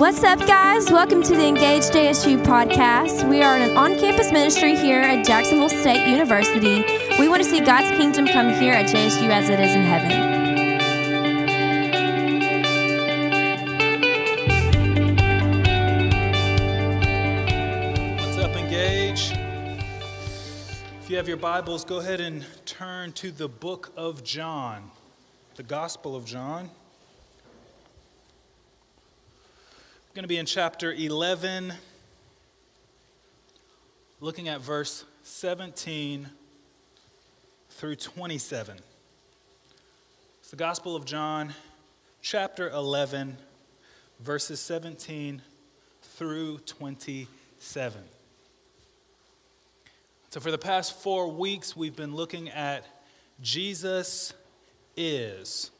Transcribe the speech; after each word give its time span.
What's 0.00 0.24
up, 0.24 0.38
guys? 0.46 0.90
Welcome 0.90 1.22
to 1.24 1.36
the 1.36 1.46
Engaged 1.46 1.92
JSU 1.92 2.42
podcast. 2.42 3.28
We 3.28 3.42
are 3.42 3.54
an 3.54 3.76
on 3.76 3.98
campus 3.98 4.32
ministry 4.32 4.74
here 4.74 5.02
at 5.02 5.26
Jacksonville 5.26 5.68
State 5.68 6.08
University. 6.08 6.82
We 7.18 7.28
want 7.28 7.42
to 7.42 7.48
see 7.48 7.60
God's 7.60 7.90
kingdom 7.98 8.26
come 8.26 8.48
here 8.48 8.72
at 8.72 8.86
JSU 8.86 9.28
as 9.28 9.50
it 9.50 9.60
is 9.60 9.74
in 9.74 9.82
heaven. 9.82 10.30
What's 18.16 18.38
up, 18.38 18.56
Engage? 18.56 19.32
If 21.02 21.10
you 21.10 21.18
have 21.18 21.28
your 21.28 21.36
Bibles, 21.36 21.84
go 21.84 21.98
ahead 21.98 22.22
and 22.22 22.46
turn 22.64 23.12
to 23.12 23.30
the 23.30 23.48
book 23.48 23.92
of 23.98 24.24
John, 24.24 24.90
the 25.56 25.62
Gospel 25.62 26.16
of 26.16 26.24
John. 26.24 26.70
We're 29.99 29.99
going 30.12 30.24
to 30.24 30.28
be 30.28 30.38
in 30.38 30.46
chapter 30.46 30.92
11, 30.92 31.72
looking 34.18 34.48
at 34.48 34.60
verse 34.60 35.04
17 35.22 36.28
through 37.68 37.94
27. 37.94 38.76
It's 40.40 40.50
the 40.50 40.56
Gospel 40.56 40.96
of 40.96 41.04
John, 41.04 41.54
chapter 42.22 42.68
11, 42.70 43.36
verses 44.18 44.58
17 44.58 45.42
through 46.02 46.58
27. 46.58 48.02
So, 50.30 50.40
for 50.40 50.50
the 50.50 50.58
past 50.58 51.00
four 51.00 51.28
weeks, 51.28 51.76
we've 51.76 51.94
been 51.94 52.16
looking 52.16 52.48
at 52.50 52.84
Jesus 53.40 54.34
is. 54.96 55.70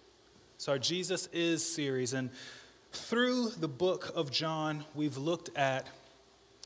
It's 0.54 0.68
our 0.68 0.78
Jesus 0.78 1.28
is 1.32 1.68
series. 1.68 2.12
And 2.12 2.30
through 2.92 3.50
the 3.50 3.68
book 3.68 4.12
of 4.14 4.30
John, 4.30 4.84
we've 4.94 5.16
looked 5.16 5.56
at 5.56 5.86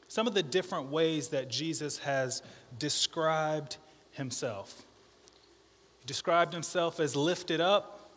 some 0.09 0.27
of 0.27 0.35
the 0.35 0.43
different 0.43 0.91
ways 0.91 1.29
that 1.29 1.49
Jesus 1.49 1.99
has 1.99 2.43
described 2.79 3.77
himself. 4.13 4.85
He 6.01 6.07
described 6.07 6.53
himself 6.53 7.01
as 7.01 7.17
lifted 7.17 7.61
up, 7.61 8.11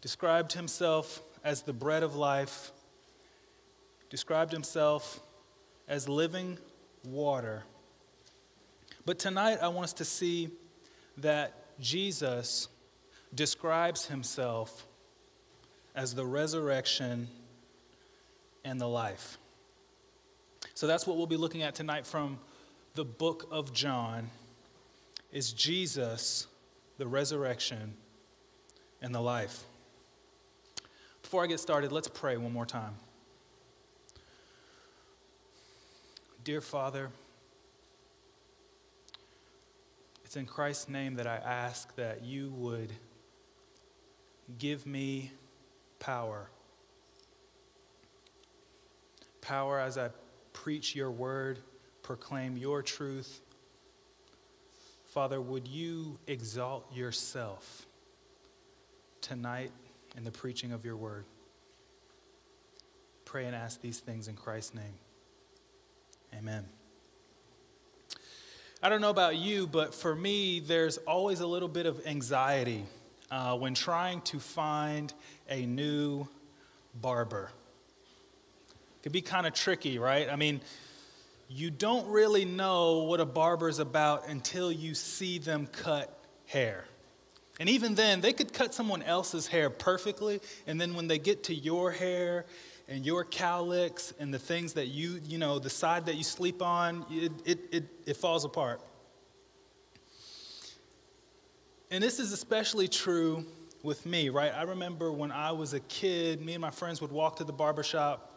described 0.00 0.52
himself 0.52 1.22
as 1.44 1.62
the 1.62 1.72
bread 1.72 2.02
of 2.02 2.16
life, 2.16 2.72
described 4.10 4.52
himself 4.52 5.20
as 5.88 6.08
living 6.08 6.58
water. 7.04 7.62
But 9.04 9.18
tonight, 9.18 9.58
I 9.62 9.68
want 9.68 9.84
us 9.84 9.92
to 9.94 10.04
see 10.04 10.50
that 11.18 11.78
Jesus 11.80 12.68
describes 13.34 14.06
himself 14.06 14.86
as 15.96 16.14
the 16.14 16.24
resurrection 16.24 17.26
and 18.64 18.78
the 18.78 18.86
life. 18.86 19.38
So 20.74 20.86
that's 20.86 21.06
what 21.06 21.16
we'll 21.16 21.26
be 21.26 21.38
looking 21.38 21.62
at 21.62 21.74
tonight 21.74 22.06
from 22.06 22.38
the 22.94 23.04
book 23.04 23.48
of 23.50 23.72
John 23.72 24.30
is 25.32 25.52
Jesus 25.52 26.46
the 26.98 27.06
resurrection 27.06 27.94
and 29.00 29.14
the 29.14 29.20
life. 29.20 29.64
Before 31.22 31.42
I 31.42 31.46
get 31.46 31.60
started, 31.60 31.92
let's 31.92 32.08
pray 32.08 32.36
one 32.36 32.52
more 32.52 32.66
time. 32.66 32.94
Dear 36.44 36.60
Father, 36.60 37.10
it's 40.24 40.36
in 40.36 40.46
Christ's 40.46 40.88
name 40.88 41.14
that 41.16 41.26
I 41.26 41.36
ask 41.36 41.94
that 41.96 42.24
you 42.24 42.50
would 42.50 42.92
give 44.58 44.86
me 44.86 45.32
power. 45.98 46.48
Power 49.40 49.78
as 49.78 49.96
I 49.96 50.10
preach 50.52 50.94
your 50.94 51.10
word, 51.10 51.58
proclaim 52.02 52.56
your 52.56 52.82
truth. 52.82 53.40
Father, 55.08 55.40
would 55.40 55.66
you 55.68 56.18
exalt 56.26 56.92
yourself 56.94 57.86
tonight 59.20 59.70
in 60.16 60.24
the 60.24 60.30
preaching 60.30 60.72
of 60.72 60.84
your 60.84 60.96
word? 60.96 61.24
Pray 63.24 63.46
and 63.46 63.54
ask 63.54 63.80
these 63.80 63.98
things 63.98 64.28
in 64.28 64.34
Christ's 64.34 64.74
name. 64.74 64.94
Amen. 66.36 66.66
I 68.82 68.88
don't 68.88 69.00
know 69.00 69.10
about 69.10 69.36
you, 69.36 69.66
but 69.66 69.94
for 69.94 70.14
me, 70.14 70.60
there's 70.60 70.98
always 70.98 71.40
a 71.40 71.46
little 71.46 71.68
bit 71.68 71.86
of 71.86 72.06
anxiety 72.06 72.84
uh, 73.30 73.56
when 73.56 73.74
trying 73.74 74.20
to 74.22 74.38
find 74.38 75.12
a 75.48 75.66
new 75.66 76.26
barber. 76.94 77.50
It 78.68 79.02
can 79.02 79.12
be 79.12 79.20
kind 79.20 79.46
of 79.46 79.54
tricky, 79.54 79.98
right? 79.98 80.28
I 80.28 80.36
mean, 80.36 80.60
you 81.48 81.70
don't 81.70 82.08
really 82.08 82.44
know 82.44 83.04
what 83.04 83.20
a 83.20 83.26
barber 83.26 83.68
is 83.68 83.78
about 83.78 84.28
until 84.28 84.72
you 84.72 84.94
see 84.94 85.38
them 85.38 85.66
cut 85.66 86.12
hair. 86.46 86.84
And 87.58 87.68
even 87.68 87.94
then, 87.94 88.20
they 88.20 88.32
could 88.32 88.52
cut 88.52 88.74
someone 88.74 89.02
else's 89.02 89.46
hair 89.46 89.70
perfectly, 89.70 90.40
and 90.66 90.80
then 90.80 90.94
when 90.94 91.08
they 91.08 91.18
get 91.18 91.44
to 91.44 91.54
your 91.54 91.90
hair 91.90 92.44
and 92.88 93.04
your 93.04 93.24
cowlicks 93.24 94.12
and 94.20 94.32
the 94.32 94.38
things 94.38 94.74
that 94.74 94.88
you, 94.88 95.20
you 95.24 95.38
know, 95.38 95.58
the 95.58 95.70
side 95.70 96.06
that 96.06 96.16
you 96.16 96.24
sleep 96.24 96.60
on, 96.60 97.06
it, 97.10 97.32
it, 97.44 97.58
it, 97.72 97.84
it 98.06 98.16
falls 98.16 98.44
apart. 98.44 98.80
And 101.90 102.02
this 102.02 102.18
is 102.18 102.32
especially 102.32 102.88
true 102.88 103.44
with 103.82 104.04
me, 104.06 104.28
right? 104.28 104.52
I 104.52 104.62
remember 104.62 105.12
when 105.12 105.30
I 105.30 105.52
was 105.52 105.72
a 105.72 105.80
kid, 105.80 106.44
me 106.44 106.54
and 106.54 106.60
my 106.60 106.70
friends 106.70 107.00
would 107.00 107.12
walk 107.12 107.36
to 107.36 107.44
the 107.44 107.52
barber 107.52 107.84
shop, 107.84 108.32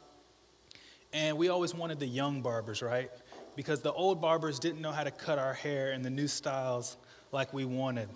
and 1.11 1.35
we 1.35 1.49
always 1.49 1.73
wanted 1.73 1.99
the 1.99 2.05
young 2.05 2.43
barbers, 2.43 2.83
right? 2.83 3.09
Because 3.55 3.81
the 3.81 3.91
old 3.91 4.21
barbers 4.21 4.59
didn't 4.59 4.81
know 4.81 4.91
how 4.91 5.03
to 5.03 5.09
cut 5.09 5.39
our 5.39 5.55
hair 5.55 5.93
in 5.93 6.03
the 6.03 6.09
new 6.11 6.27
styles 6.27 6.97
like 7.31 7.51
we 7.51 7.65
wanted. 7.65 8.07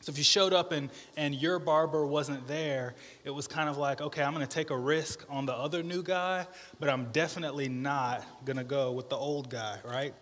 So 0.00 0.10
if 0.12 0.18
you 0.18 0.24
showed 0.24 0.52
up 0.52 0.72
and, 0.72 0.90
and 1.16 1.34
your 1.34 1.58
barber 1.58 2.04
wasn't 2.04 2.46
there, 2.46 2.94
it 3.24 3.30
was 3.30 3.48
kind 3.48 3.70
of 3.70 3.78
like, 3.78 4.02
okay, 4.02 4.22
I'm 4.22 4.34
going 4.34 4.46
to 4.46 4.54
take 4.54 4.68
a 4.68 4.76
risk 4.76 5.24
on 5.30 5.46
the 5.46 5.54
other 5.54 5.82
new 5.82 6.02
guy, 6.02 6.46
but 6.78 6.90
I'm 6.90 7.10
definitely 7.12 7.70
not 7.70 8.22
going 8.44 8.58
to 8.58 8.64
go 8.64 8.92
with 8.92 9.08
the 9.08 9.16
old 9.16 9.48
guy, 9.48 9.78
right? 9.82 10.12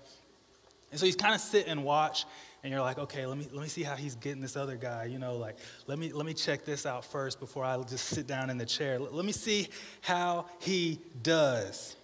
And 0.93 1.01
so 1.01 1.07
you 1.07 1.15
kind 1.15 1.35
of 1.35 1.41
sit 1.41 1.67
and 1.67 1.83
watch, 1.83 2.27
and 2.63 2.73
you're 2.73 2.81
like, 2.81 2.99
okay, 2.99 3.27
let 3.27 3.37
me, 3.37 3.49
let 3.53 3.63
me 3.63 3.69
see 3.69 3.83
how 3.83 3.97
he's 3.97 4.15
getting 4.15 4.41
this 4.41 4.57
other 4.57 4.77
guy. 4.77 5.07
You 5.07 5.19
know, 5.19 5.37
like, 5.37 5.57
let 5.87 5.99
me, 5.99 6.13
let 6.13 6.25
me 6.25 6.33
check 6.33 6.65
this 6.65 6.87
out 6.87 7.05
first 7.05 7.41
before 7.41 7.65
I 7.65 7.77
just 7.83 8.07
sit 8.07 8.27
down 8.27 8.51
in 8.51 8.59
the 8.59 8.67
chair. 8.67 8.99
Let, 8.99 9.13
let 9.13 9.25
me 9.25 9.33
see 9.33 9.69
how 10.01 10.47
he 10.61 11.01
does. 11.23 11.97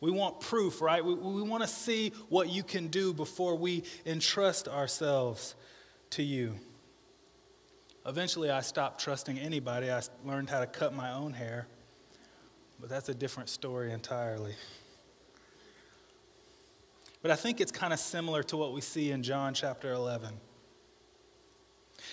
We 0.00 0.10
want 0.10 0.40
proof, 0.40 0.80
right? 0.80 1.04
We, 1.04 1.14
we 1.14 1.42
want 1.42 1.62
to 1.62 1.68
see 1.68 2.12
what 2.28 2.50
you 2.50 2.62
can 2.62 2.88
do 2.88 3.12
before 3.12 3.56
we 3.56 3.84
entrust 4.04 4.68
ourselves 4.68 5.54
to 6.10 6.22
you. 6.22 6.54
Eventually, 8.06 8.50
I 8.50 8.60
stopped 8.60 9.00
trusting 9.02 9.38
anybody. 9.38 9.90
I 9.90 10.02
learned 10.24 10.50
how 10.50 10.60
to 10.60 10.66
cut 10.66 10.94
my 10.94 11.12
own 11.12 11.32
hair, 11.32 11.66
but 12.80 12.88
that's 12.88 13.08
a 13.10 13.14
different 13.14 13.48
story 13.48 13.92
entirely. 13.92 14.54
But 17.22 17.30
I 17.30 17.36
think 17.36 17.60
it's 17.60 17.72
kind 17.72 17.92
of 17.92 17.98
similar 17.98 18.42
to 18.44 18.56
what 18.56 18.72
we 18.72 18.80
see 18.80 19.10
in 19.10 19.22
John 19.22 19.52
chapter 19.52 19.92
11. 19.92 20.30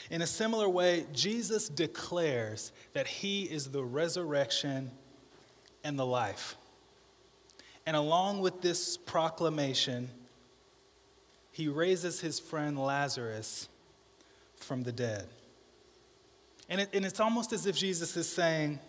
In 0.10 0.22
a 0.22 0.28
similar 0.28 0.68
way, 0.68 1.06
Jesus 1.14 1.70
declares 1.70 2.72
that 2.94 3.08
he 3.08 3.44
is 3.44 3.72
the 3.72 3.84
resurrection 3.84 4.92
and 5.84 5.98
the 5.98 6.06
life. 6.06 6.56
And 7.86 7.96
along 7.96 8.42
with 8.42 8.62
this 8.62 8.98
proclamation, 8.98 10.10
he 11.52 11.68
raises 11.68 12.20
his 12.20 12.40
friend 12.40 12.78
Lazarus 12.78 13.70
from 14.58 14.84
the 14.84 14.92
dead. 14.92 15.28
And, 16.70 16.82
it, 16.82 16.90
and 16.94 17.06
it's 17.06 17.22
almost 17.22 17.54
as 17.54 17.66
if 17.66 17.78
Jesus 17.78 18.18
is 18.18 18.28
saying, 18.28 18.80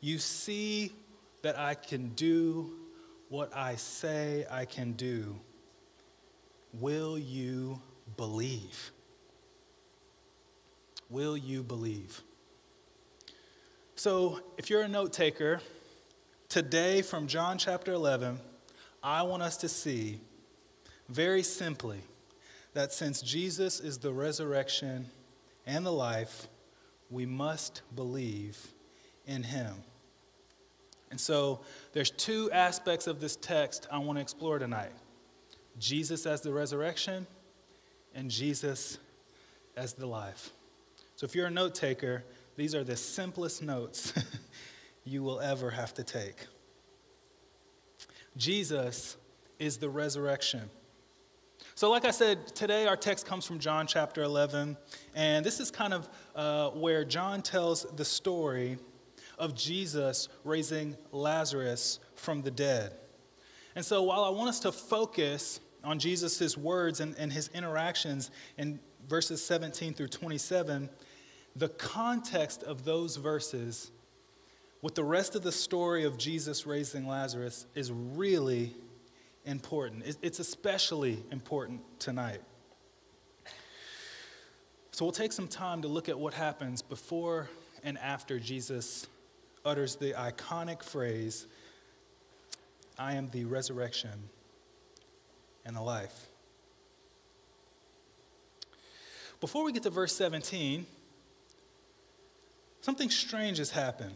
You 0.00 0.18
see 0.18 0.92
that 1.42 1.56
I 1.56 1.74
can 1.74 2.08
do 2.10 2.72
what 3.28 3.54
I 3.56 3.76
say 3.76 4.46
I 4.50 4.64
can 4.64 4.92
do. 4.92 5.36
Will 6.72 7.18
you 7.18 7.80
believe? 8.16 8.90
Will 11.10 11.36
you 11.36 11.62
believe? 11.62 12.20
So, 13.94 14.40
if 14.58 14.68
you're 14.68 14.82
a 14.82 14.88
note 14.88 15.12
taker, 15.12 15.60
today 16.48 17.02
from 17.02 17.26
John 17.26 17.58
chapter 17.58 17.92
11, 17.92 18.38
I 19.02 19.22
want 19.22 19.42
us 19.42 19.56
to 19.58 19.68
see 19.68 20.20
very 21.08 21.42
simply 21.42 22.00
that 22.74 22.92
since 22.92 23.22
Jesus 23.22 23.80
is 23.80 23.98
the 23.98 24.12
resurrection 24.12 25.06
and 25.64 25.86
the 25.86 25.92
life, 25.92 26.48
we 27.10 27.24
must 27.24 27.82
believe 27.94 28.58
in 29.26 29.42
him. 29.42 29.76
And 31.16 31.20
so 31.22 31.60
there's 31.94 32.10
two 32.10 32.50
aspects 32.52 33.06
of 33.06 33.22
this 33.22 33.36
text 33.36 33.88
I 33.90 33.96
want 33.96 34.18
to 34.18 34.20
explore 34.20 34.58
tonight 34.58 34.92
Jesus 35.78 36.26
as 36.26 36.42
the 36.42 36.52
resurrection 36.52 37.26
and 38.14 38.30
Jesus 38.30 38.98
as 39.78 39.94
the 39.94 40.04
life. 40.04 40.50
So 41.14 41.24
if 41.24 41.34
you're 41.34 41.46
a 41.46 41.50
note 41.50 41.74
taker, 41.74 42.22
these 42.56 42.74
are 42.74 42.84
the 42.84 42.96
simplest 42.96 43.62
notes 43.62 44.12
you 45.06 45.22
will 45.22 45.40
ever 45.40 45.70
have 45.70 45.94
to 45.94 46.04
take. 46.04 46.36
Jesus 48.36 49.16
is 49.58 49.78
the 49.78 49.88
resurrection. 49.88 50.68
So, 51.76 51.90
like 51.90 52.04
I 52.04 52.10
said, 52.10 52.46
today 52.48 52.86
our 52.86 52.96
text 52.96 53.24
comes 53.24 53.46
from 53.46 53.58
John 53.58 53.86
chapter 53.86 54.22
11, 54.22 54.76
and 55.14 55.46
this 55.46 55.60
is 55.60 55.70
kind 55.70 55.94
of 55.94 56.10
uh, 56.34 56.68
where 56.72 57.06
John 57.06 57.40
tells 57.40 57.84
the 57.96 58.04
story 58.04 58.76
of 59.38 59.54
Jesus 59.54 60.28
raising 60.44 60.96
Lazarus 61.12 61.98
from 62.14 62.42
the 62.42 62.50
dead. 62.50 62.92
And 63.74 63.84
so, 63.84 64.02
while 64.02 64.24
I 64.24 64.30
want 64.30 64.48
us 64.48 64.60
to 64.60 64.72
focus 64.72 65.60
on 65.84 65.98
Jesus' 65.98 66.56
words 66.56 67.00
and, 67.00 67.14
and 67.18 67.32
his 67.32 67.48
interactions 67.54 68.30
in 68.56 68.80
verses 69.08 69.44
17 69.44 69.94
through 69.94 70.08
27, 70.08 70.88
the 71.54 71.68
context 71.68 72.62
of 72.62 72.84
those 72.84 73.16
verses 73.16 73.90
with 74.82 74.94
the 74.94 75.04
rest 75.04 75.34
of 75.34 75.42
the 75.42 75.52
story 75.52 76.04
of 76.04 76.18
Jesus 76.18 76.66
raising 76.66 77.06
Lazarus 77.06 77.66
is 77.74 77.90
really 77.90 78.74
important. 79.44 80.04
It's 80.22 80.38
especially 80.38 81.22
important 81.30 81.80
tonight. 81.98 82.40
So 84.90 85.04
we'll 85.04 85.12
take 85.12 85.32
some 85.32 85.48
time 85.48 85.82
to 85.82 85.88
look 85.88 86.08
at 86.08 86.18
what 86.18 86.34
happens 86.34 86.82
before 86.82 87.48
and 87.84 87.98
after 87.98 88.38
Jesus 88.38 89.06
utters 89.66 89.96
the 89.96 90.12
iconic 90.12 90.82
phrase, 90.82 91.46
I 92.98 93.14
am 93.14 93.28
the 93.30 93.44
resurrection 93.44 94.30
and 95.64 95.76
the 95.76 95.82
life. 95.82 96.28
Before 99.40 99.64
we 99.64 99.72
get 99.72 99.82
to 99.82 99.90
verse 99.90 100.14
17, 100.14 100.86
something 102.80 103.10
strange 103.10 103.58
has 103.58 103.70
happened. 103.70 104.14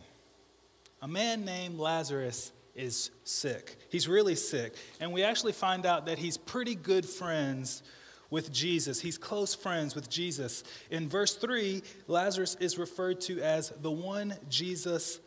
A 1.03 1.09
man 1.09 1.45
named 1.45 1.79
Lazarus 1.79 2.53
is 2.75 3.11
sick. 3.25 3.77
He's 3.91 4.07
really 4.09 4.37
sick. 4.37 4.75
And 5.01 5.13
we 5.13 5.25
actually 5.25 5.53
find 5.53 5.85
out 5.85 6.07
that 6.07 6.19
he's 6.19 6.39
pretty 6.39 6.75
good 6.75 7.05
friends 7.05 7.83
with 8.31 8.53
Jesus. 8.53 9.01
He's 9.01 9.19
close 9.19 9.55
friends 9.55 9.95
with 9.95 10.09
Jesus. 10.09 10.63
In 10.91 11.09
verse 11.09 11.35
3, 11.35 11.83
Lazarus 12.07 12.57
is 12.61 12.79
referred 12.79 13.21
to 13.23 13.41
as 13.41 13.71
the 13.83 13.91
one 13.91 14.35
Jesus 14.49 15.19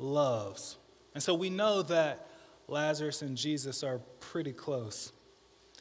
loves. 0.00 0.76
And 1.14 1.22
so 1.22 1.34
we 1.34 1.50
know 1.50 1.82
that 1.82 2.28
Lazarus 2.68 3.22
and 3.22 3.36
Jesus 3.36 3.82
are 3.82 4.00
pretty 4.20 4.52
close. 4.52 5.12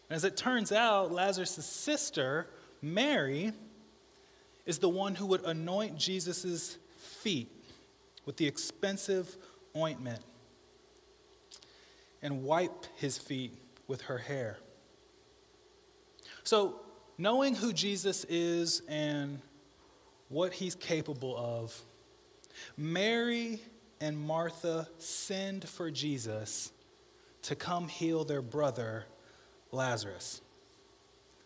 And 0.10 0.16
as 0.16 0.24
it 0.24 0.36
turns 0.36 0.72
out, 0.72 1.12
Lazarus' 1.12 1.66
sister, 1.66 2.48
Mary, 2.82 3.54
is 4.66 4.80
the 4.80 4.90
one 4.90 5.16
who 5.16 5.26
would 5.28 5.46
anoint 5.46 5.98
Jesus' 5.98 6.78
feet 6.98 7.50
with 8.26 8.38
the 8.38 8.48
expensive 8.48 9.38
ointment 9.76 10.22
and 12.22 12.44
wipe 12.44 12.86
his 12.96 13.18
feet 13.18 13.54
with 13.88 14.02
her 14.02 14.18
hair. 14.18 14.58
So, 16.44 16.82
knowing 17.18 17.56
who 17.56 17.74
Jesus 17.74 18.26
is 18.26 18.82
and 18.88 19.40
what 20.30 20.54
he's 20.54 20.76
capable 20.76 21.38
of, 21.38 21.80
Mary 22.78 23.62
and 24.02 24.18
Martha 24.18 24.88
send 24.98 25.68
for 25.68 25.92
Jesus 25.92 26.72
to 27.44 27.56
come 27.56 27.88
heal 27.88 28.24
their 28.24 28.42
brother, 28.42 29.06
Lazarus. 29.72 30.42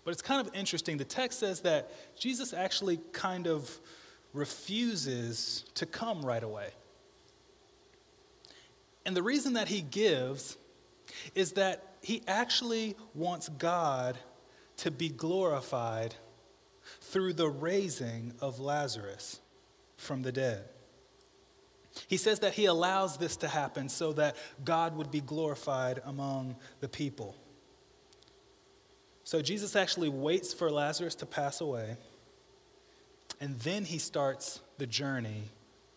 But 0.04 0.12
it's 0.12 0.22
kind 0.22 0.46
of 0.46 0.54
interesting. 0.54 0.98
The 0.98 1.06
text 1.06 1.40
says 1.40 1.62
that 1.62 1.92
Jesus 2.20 2.54
actually 2.54 3.00
kind 3.12 3.48
of 3.48 3.80
refuses 4.34 5.66
to 5.76 5.86
come 5.86 6.26
right 6.26 6.44
away. 6.44 6.70
And 9.06 9.16
the 9.16 9.24
reason 9.24 9.54
that 9.54 9.68
he 9.68 9.82
gives 9.82 10.58
is 11.36 11.54
that 11.54 11.96
he 12.02 12.22
actually 12.28 12.96
wants 13.14 13.50
God 13.50 14.18
to 14.78 14.92
be 14.92 15.10
glorified 15.10 16.16
through 17.02 17.34
the 17.34 17.48
raising 17.50 18.34
of 18.42 18.60
Lazarus 18.60 19.40
from 19.98 20.22
the 20.22 20.32
dead. 20.32 20.66
He 22.08 22.18
says 22.18 22.40
that 22.40 22.54
he 22.54 22.66
allows 22.66 23.18
this 23.18 23.38
to 23.38 23.48
happen 23.48 23.90
so 23.90 24.14
that 24.14 24.36
God 24.64 24.96
would 24.98 25.12
be 25.12 25.22
glorified 25.22 26.02
among 26.06 26.56
the 26.80 26.88
people. 26.88 27.36
So 29.24 29.42
Jesus 29.42 29.76
actually 29.76 30.10
waits 30.10 30.54
for 30.54 30.70
Lazarus 30.70 31.16
to 31.16 31.26
pass 31.26 31.62
away, 31.62 31.98
and 33.40 33.60
then 33.60 33.86
he 33.86 33.98
starts 33.98 34.60
the 34.78 34.88
journey 34.88 35.44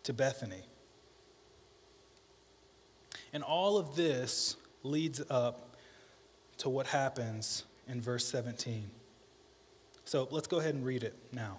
to 0.05 0.13
Bethany. 0.13 0.63
And 3.33 3.43
all 3.43 3.77
of 3.77 3.97
this 3.97 4.57
leads 4.83 5.21
up 5.29 5.77
to 6.59 6.69
what 6.69 6.87
happens 6.87 7.65
in 7.89 8.01
verse 8.01 8.25
17. 8.27 8.91
So 10.05 10.29
let's 10.31 10.47
go 10.47 10.59
ahead 10.59 10.75
and 10.75 10.85
read 10.85 11.03
it 11.03 11.15
now. 11.33 11.59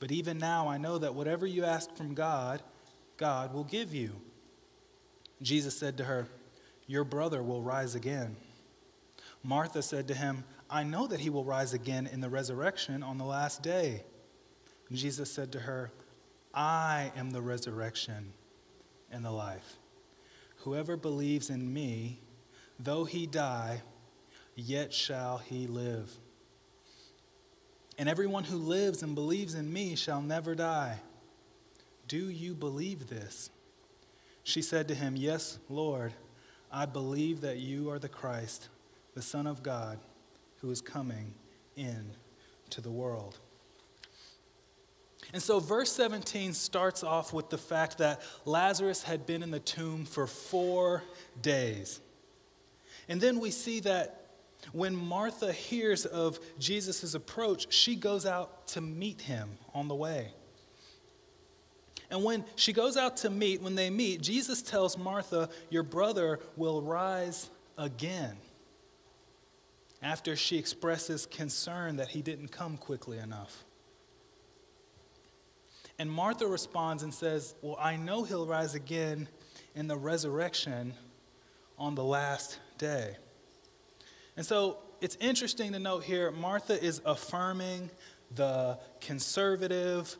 But 0.00 0.10
even 0.10 0.38
now 0.38 0.66
I 0.66 0.78
know 0.78 0.98
that 0.98 1.14
whatever 1.14 1.46
you 1.46 1.64
ask 1.64 1.94
from 1.94 2.14
God, 2.14 2.62
God 3.18 3.52
will 3.52 3.64
give 3.64 3.94
you. 3.94 4.12
Jesus 5.42 5.78
said 5.78 5.98
to 5.98 6.04
her, 6.04 6.26
Your 6.86 7.04
brother 7.04 7.42
will 7.42 7.62
rise 7.62 7.94
again. 7.94 8.36
Martha 9.42 9.82
said 9.82 10.08
to 10.08 10.14
him, 10.14 10.44
I 10.68 10.82
know 10.82 11.06
that 11.06 11.20
he 11.20 11.30
will 11.30 11.44
rise 11.44 11.74
again 11.74 12.06
in 12.06 12.20
the 12.20 12.28
resurrection 12.28 13.02
on 13.02 13.18
the 13.18 13.24
last 13.24 13.62
day. 13.62 14.04
Jesus 14.90 15.30
said 15.32 15.52
to 15.52 15.60
her, 15.60 15.92
I 16.54 17.12
am 17.16 17.30
the 17.30 17.42
resurrection 17.42 18.32
and 19.10 19.24
the 19.24 19.30
life. 19.30 19.76
Whoever 20.58 20.96
believes 20.96 21.50
in 21.50 21.72
me, 21.72 22.20
though 22.78 23.04
he 23.04 23.26
die, 23.26 23.82
yet 24.54 24.92
shall 24.92 25.38
he 25.38 25.66
live. 25.66 26.10
And 28.00 28.08
everyone 28.08 28.44
who 28.44 28.56
lives 28.56 29.02
and 29.02 29.14
believes 29.14 29.54
in 29.54 29.70
me 29.70 29.94
shall 29.94 30.22
never 30.22 30.54
die. 30.54 31.00
Do 32.08 32.30
you 32.30 32.54
believe 32.54 33.10
this? 33.10 33.50
She 34.42 34.62
said 34.62 34.88
to 34.88 34.94
him, 34.94 35.16
Yes, 35.16 35.58
Lord, 35.68 36.14
I 36.72 36.86
believe 36.86 37.42
that 37.42 37.58
you 37.58 37.90
are 37.90 37.98
the 37.98 38.08
Christ, 38.08 38.70
the 39.14 39.20
Son 39.20 39.46
of 39.46 39.62
God, 39.62 39.98
who 40.62 40.70
is 40.70 40.80
coming 40.80 41.34
in 41.76 42.12
to 42.70 42.80
the 42.80 42.90
world. 42.90 43.38
And 45.34 45.42
so, 45.42 45.60
verse 45.60 45.92
17 45.92 46.54
starts 46.54 47.04
off 47.04 47.34
with 47.34 47.50
the 47.50 47.58
fact 47.58 47.98
that 47.98 48.22
Lazarus 48.46 49.02
had 49.02 49.26
been 49.26 49.42
in 49.42 49.50
the 49.50 49.60
tomb 49.60 50.06
for 50.06 50.26
four 50.26 51.02
days. 51.42 52.00
And 53.10 53.20
then 53.20 53.40
we 53.40 53.50
see 53.50 53.80
that 53.80 54.19
when 54.72 54.94
Martha 54.94 55.52
hears 55.52 56.06
of 56.06 56.38
Jesus' 56.58 57.14
approach, 57.14 57.72
she 57.72 57.96
goes 57.96 58.26
out 58.26 58.66
to 58.68 58.80
meet 58.80 59.20
him 59.22 59.50
on 59.74 59.88
the 59.88 59.94
way. 59.94 60.32
And 62.10 62.24
when 62.24 62.44
she 62.56 62.72
goes 62.72 62.96
out 62.96 63.18
to 63.18 63.30
meet, 63.30 63.62
when 63.62 63.76
they 63.76 63.88
meet, 63.88 64.20
Jesus 64.20 64.62
tells 64.62 64.98
Martha, 64.98 65.48
Your 65.70 65.84
brother 65.84 66.40
will 66.56 66.82
rise 66.82 67.50
again. 67.78 68.36
After 70.02 70.34
she 70.34 70.58
expresses 70.58 71.26
concern 71.26 71.96
that 71.96 72.08
he 72.08 72.22
didn't 72.22 72.48
come 72.48 72.76
quickly 72.78 73.18
enough. 73.18 73.64
And 75.98 76.10
Martha 76.10 76.46
responds 76.46 77.02
and 77.02 77.12
says, 77.12 77.54
Well, 77.60 77.76
I 77.78 77.96
know 77.96 78.24
he'll 78.24 78.46
rise 78.46 78.74
again 78.74 79.28
in 79.74 79.86
the 79.86 79.96
resurrection 79.96 80.94
on 81.78 81.94
the 81.94 82.04
last 82.04 82.58
day. 82.78 83.16
And 84.40 84.46
so 84.46 84.78
it's 85.02 85.18
interesting 85.20 85.72
to 85.72 85.78
note 85.78 86.02
here 86.02 86.30
Martha 86.30 86.82
is 86.82 87.02
affirming 87.04 87.90
the 88.34 88.78
conservative 88.98 90.16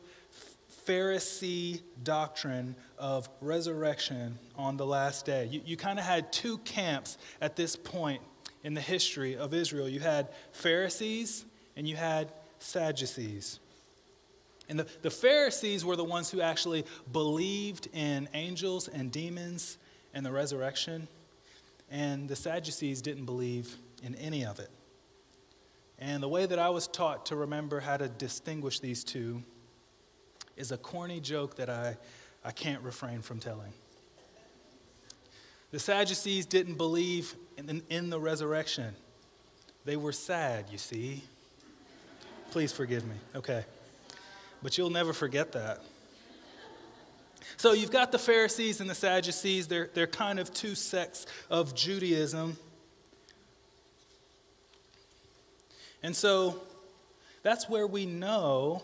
Pharisee 0.85 1.81
doctrine 2.03 2.75
of 2.99 3.27
resurrection 3.41 4.37
on 4.55 4.77
the 4.77 4.85
last 4.85 5.25
day. 5.25 5.47
You, 5.47 5.61
you 5.65 5.75
kind 5.75 5.97
of 5.97 6.05
had 6.05 6.31
two 6.31 6.59
camps 6.59 7.17
at 7.41 7.55
this 7.55 7.75
point 7.75 8.21
in 8.63 8.75
the 8.75 8.81
history 8.81 9.35
of 9.35 9.55
Israel 9.55 9.89
you 9.89 10.01
had 10.01 10.27
Pharisees 10.51 11.43
and 11.75 11.89
you 11.89 11.95
had 11.95 12.31
Sadducees. 12.59 13.59
And 14.69 14.81
the, 14.81 14.87
the 15.01 15.09
Pharisees 15.09 15.83
were 15.83 15.95
the 15.95 16.03
ones 16.03 16.29
who 16.29 16.41
actually 16.41 16.85
believed 17.11 17.87
in 17.91 18.29
angels 18.35 18.87
and 18.87 19.11
demons 19.11 19.79
and 20.13 20.23
the 20.23 20.31
resurrection. 20.31 21.07
And 21.89 22.29
the 22.29 22.35
Sadducees 22.35 23.01
didn't 23.01 23.25
believe 23.25 23.75
in 24.01 24.15
any 24.15 24.45
of 24.45 24.59
it. 24.59 24.69
And 25.99 26.21
the 26.21 26.27
way 26.27 26.45
that 26.45 26.57
I 26.57 26.69
was 26.69 26.87
taught 26.87 27.27
to 27.27 27.35
remember 27.35 27.79
how 27.79 27.97
to 27.97 28.09
distinguish 28.09 28.79
these 28.79 29.03
two 29.03 29.43
is 30.57 30.71
a 30.71 30.77
corny 30.77 31.19
joke 31.19 31.55
that 31.55 31.69
I, 31.69 31.95
I 32.43 32.51
can't 32.51 32.81
refrain 32.81 33.21
from 33.21 33.39
telling. 33.39 33.71
The 35.71 35.79
Sadducees 35.79 36.45
didn't 36.45 36.75
believe 36.75 37.35
in, 37.57 37.81
in 37.89 38.09
the 38.09 38.19
resurrection. 38.19 38.93
They 39.85 39.95
were 39.95 40.11
sad, 40.11 40.65
you 40.71 40.77
see. 40.77 41.23
Please 42.51 42.73
forgive 42.73 43.05
me. 43.05 43.15
Okay. 43.35 43.63
But 44.61 44.77
you'll 44.77 44.89
never 44.89 45.13
forget 45.13 45.53
that. 45.53 45.81
So 47.57 47.73
you've 47.73 47.91
got 47.91 48.11
the 48.11 48.19
Pharisees 48.19 48.81
and 48.81 48.89
the 48.89 48.95
Sadducees. 48.95 49.67
They're, 49.67 49.89
they're 49.93 50.07
kind 50.07 50.39
of 50.39 50.53
two 50.53 50.75
sects 50.75 51.25
of 51.49 51.73
Judaism. 51.75 52.57
And 56.03 56.15
so 56.15 56.61
that's 57.43 57.69
where 57.69 57.87
we 57.87 58.05
know 58.05 58.83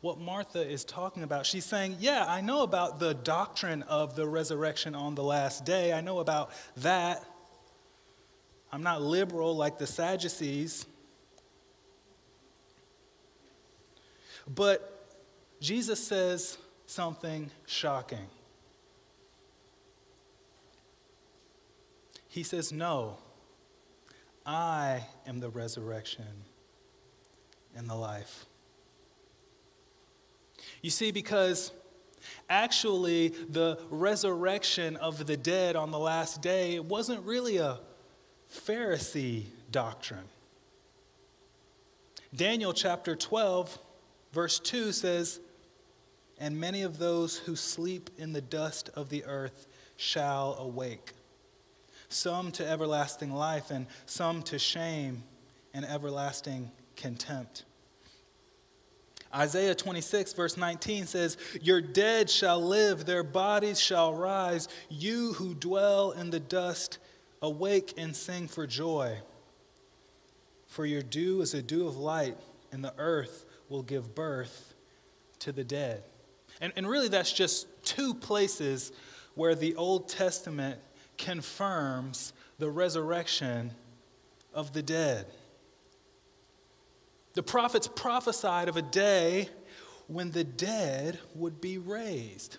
what 0.00 0.18
Martha 0.18 0.60
is 0.60 0.84
talking 0.84 1.22
about. 1.22 1.46
She's 1.46 1.64
saying, 1.64 1.96
Yeah, 2.00 2.24
I 2.26 2.40
know 2.40 2.62
about 2.62 2.98
the 2.98 3.14
doctrine 3.14 3.82
of 3.84 4.16
the 4.16 4.26
resurrection 4.26 4.94
on 4.94 5.14
the 5.14 5.22
last 5.22 5.64
day. 5.64 5.92
I 5.92 6.00
know 6.00 6.18
about 6.18 6.50
that. 6.78 7.24
I'm 8.72 8.82
not 8.82 9.02
liberal 9.02 9.56
like 9.56 9.78
the 9.78 9.86
Sadducees. 9.86 10.86
But 14.52 15.16
Jesus 15.60 16.04
says 16.04 16.58
something 16.86 17.50
shocking. 17.66 18.26
He 22.28 22.42
says, 22.42 22.72
No, 22.72 23.18
I 24.44 25.04
am 25.26 25.40
the 25.40 25.50
resurrection 25.50 26.44
and 27.76 27.88
the 27.88 27.94
life. 27.94 28.46
You 30.80 30.90
see, 30.90 31.12
because 31.12 31.72
actually 32.48 33.28
the 33.28 33.78
resurrection 33.90 34.96
of 34.96 35.26
the 35.26 35.36
dead 35.36 35.76
on 35.76 35.90
the 35.90 35.98
last 35.98 36.42
day 36.42 36.74
it 36.74 36.84
wasn't 36.84 37.24
really 37.24 37.56
a 37.56 37.80
Pharisee 38.52 39.44
doctrine. 39.70 40.28
Daniel 42.34 42.72
chapter 42.72 43.14
12, 43.14 43.78
verse 44.32 44.58
2 44.58 44.92
says, 44.92 45.40
And 46.38 46.58
many 46.58 46.82
of 46.82 46.98
those 46.98 47.38
who 47.38 47.56
sleep 47.56 48.10
in 48.16 48.32
the 48.32 48.40
dust 48.40 48.90
of 48.94 49.08
the 49.08 49.24
earth 49.24 49.66
shall 49.96 50.54
awake, 50.54 51.12
some 52.12 52.52
to 52.52 52.68
everlasting 52.68 53.32
life, 53.32 53.70
and 53.70 53.86
some 54.06 54.42
to 54.44 54.58
shame 54.58 55.22
and 55.74 55.84
everlasting 55.84 56.70
contempt. 56.96 57.64
Isaiah 59.34 59.74
26, 59.74 60.34
verse 60.34 60.56
19 60.56 61.06
says, 61.06 61.38
Your 61.62 61.80
dead 61.80 62.28
shall 62.28 62.62
live, 62.62 63.06
their 63.06 63.22
bodies 63.22 63.80
shall 63.80 64.12
rise. 64.12 64.68
You 64.90 65.32
who 65.34 65.54
dwell 65.54 66.10
in 66.12 66.30
the 66.30 66.40
dust, 66.40 66.98
awake 67.40 67.94
and 67.96 68.14
sing 68.14 68.46
for 68.46 68.66
joy. 68.66 69.18
For 70.66 70.84
your 70.84 71.02
dew 71.02 71.40
is 71.40 71.54
a 71.54 71.62
dew 71.62 71.86
of 71.86 71.96
light, 71.96 72.36
and 72.72 72.84
the 72.84 72.94
earth 72.98 73.46
will 73.68 73.82
give 73.82 74.14
birth 74.14 74.74
to 75.40 75.52
the 75.52 75.64
dead. 75.64 76.02
And, 76.60 76.72
and 76.76 76.88
really, 76.88 77.08
that's 77.08 77.32
just 77.32 77.66
two 77.84 78.14
places 78.14 78.92
where 79.34 79.54
the 79.54 79.74
Old 79.76 80.08
Testament 80.08 80.78
confirms 81.22 82.32
the 82.58 82.68
resurrection 82.68 83.70
of 84.52 84.72
the 84.72 84.82
dead. 84.82 85.26
The 87.34 87.42
prophets 87.42 87.88
prophesied 87.88 88.68
of 88.68 88.76
a 88.76 88.82
day 88.82 89.48
when 90.08 90.32
the 90.32 90.44
dead 90.44 91.18
would 91.34 91.60
be 91.60 91.78
raised. 91.78 92.58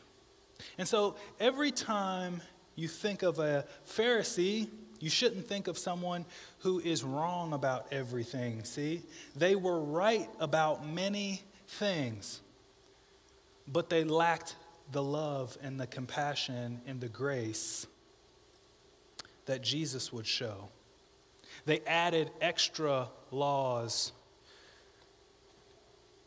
And 0.78 0.88
so 0.88 1.16
every 1.40 1.72
time 1.72 2.42
you 2.76 2.88
think 2.88 3.22
of 3.22 3.38
a 3.38 3.66
Pharisee, 3.86 4.70
you 5.00 5.10
shouldn't 5.10 5.46
think 5.46 5.68
of 5.68 5.78
someone 5.78 6.26
who 6.60 6.80
is 6.80 7.04
wrong 7.04 7.52
about 7.52 7.88
everything. 7.92 8.64
See? 8.64 9.02
They 9.36 9.56
were 9.56 9.80
right 9.82 10.30
about 10.40 10.88
many 10.88 11.44
things, 11.68 12.40
but 13.68 13.90
they 13.90 14.06
lacked 14.06 14.56
the 14.94 15.04
love 15.04 15.58
and 15.62 15.78
the 15.80 15.88
compassion 15.88 16.82
and 16.88 17.02
the 17.02 17.10
grace 17.10 17.88
that 19.46 19.62
Jesus 19.62 20.12
would 20.14 20.28
show. 20.28 20.70
They 21.66 21.82
added 21.82 22.32
extra 22.42 23.10
laws 23.32 24.12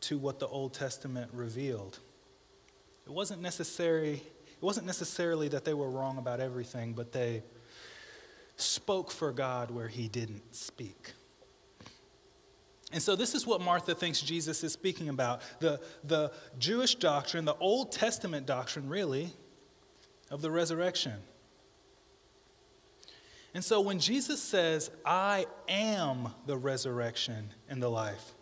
to 0.01 0.17
what 0.17 0.39
the 0.39 0.47
Old 0.47 0.73
Testament 0.73 1.31
revealed. 1.33 1.99
It 3.05 3.11
wasn't 3.11 3.41
necessary, 3.41 4.13
it 4.13 4.61
wasn't 4.61 4.85
necessarily 4.85 5.47
that 5.49 5.65
they 5.65 5.73
were 5.73 5.89
wrong 5.89 6.17
about 6.17 6.39
everything, 6.39 6.93
but 6.93 7.11
they 7.11 7.43
spoke 8.57 9.11
for 9.11 9.31
God 9.31 9.71
where 9.71 9.87
he 9.87 10.07
didn't 10.07 10.55
speak. 10.55 11.13
And 12.91 13.01
so, 13.01 13.15
this 13.15 13.35
is 13.35 13.45
what 13.45 13.59
Martha 13.59 13.93
thinks 13.93 14.21
Jesus 14.21 14.63
is 14.63 14.71
speaking 14.71 15.09
about 15.09 15.41
the, 15.59 15.81
the 16.05 16.31
Jewish 16.57 16.95
doctrine, 16.95 17.43
the 17.43 17.55
Old 17.55 17.91
Testament 17.91 18.45
doctrine, 18.45 18.87
really, 18.87 19.33
of 20.31 20.41
the 20.41 20.49
resurrection. 20.49 21.15
And 23.57 23.65
so, 23.65 23.81
when 23.81 23.97
Jesus 23.97 24.39
says, 24.39 24.91
I 25.03 25.47
am 25.67 26.29
the 26.45 26.55
resurrection 26.55 27.55
and 27.67 27.81
the 27.81 27.89
life, 27.89 28.35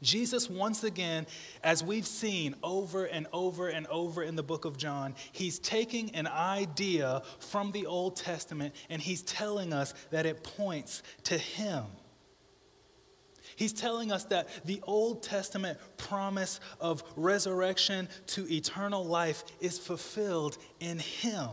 Jesus, 0.00 0.48
once 0.48 0.84
again, 0.84 1.26
as 1.62 1.84
we've 1.84 2.06
seen 2.06 2.54
over 2.62 3.04
and 3.04 3.26
over 3.30 3.68
and 3.68 3.86
over 3.88 4.22
in 4.22 4.36
the 4.36 4.42
book 4.42 4.64
of 4.64 4.78
John, 4.78 5.14
he's 5.32 5.58
taking 5.58 6.14
an 6.14 6.26
idea 6.26 7.20
from 7.40 7.70
the 7.72 7.84
Old 7.84 8.16
Testament 8.16 8.74
and 8.88 9.02
he's 9.02 9.20
telling 9.20 9.74
us 9.74 9.92
that 10.12 10.24
it 10.24 10.42
points 10.42 11.02
to 11.24 11.36
him. 11.36 11.84
He's 13.54 13.74
telling 13.74 14.10
us 14.10 14.24
that 14.24 14.48
the 14.64 14.80
Old 14.84 15.22
Testament 15.22 15.78
promise 15.98 16.58
of 16.80 17.04
resurrection 17.16 18.08
to 18.28 18.50
eternal 18.50 19.04
life 19.04 19.44
is 19.60 19.78
fulfilled 19.78 20.56
in 20.80 21.00
him. 21.00 21.50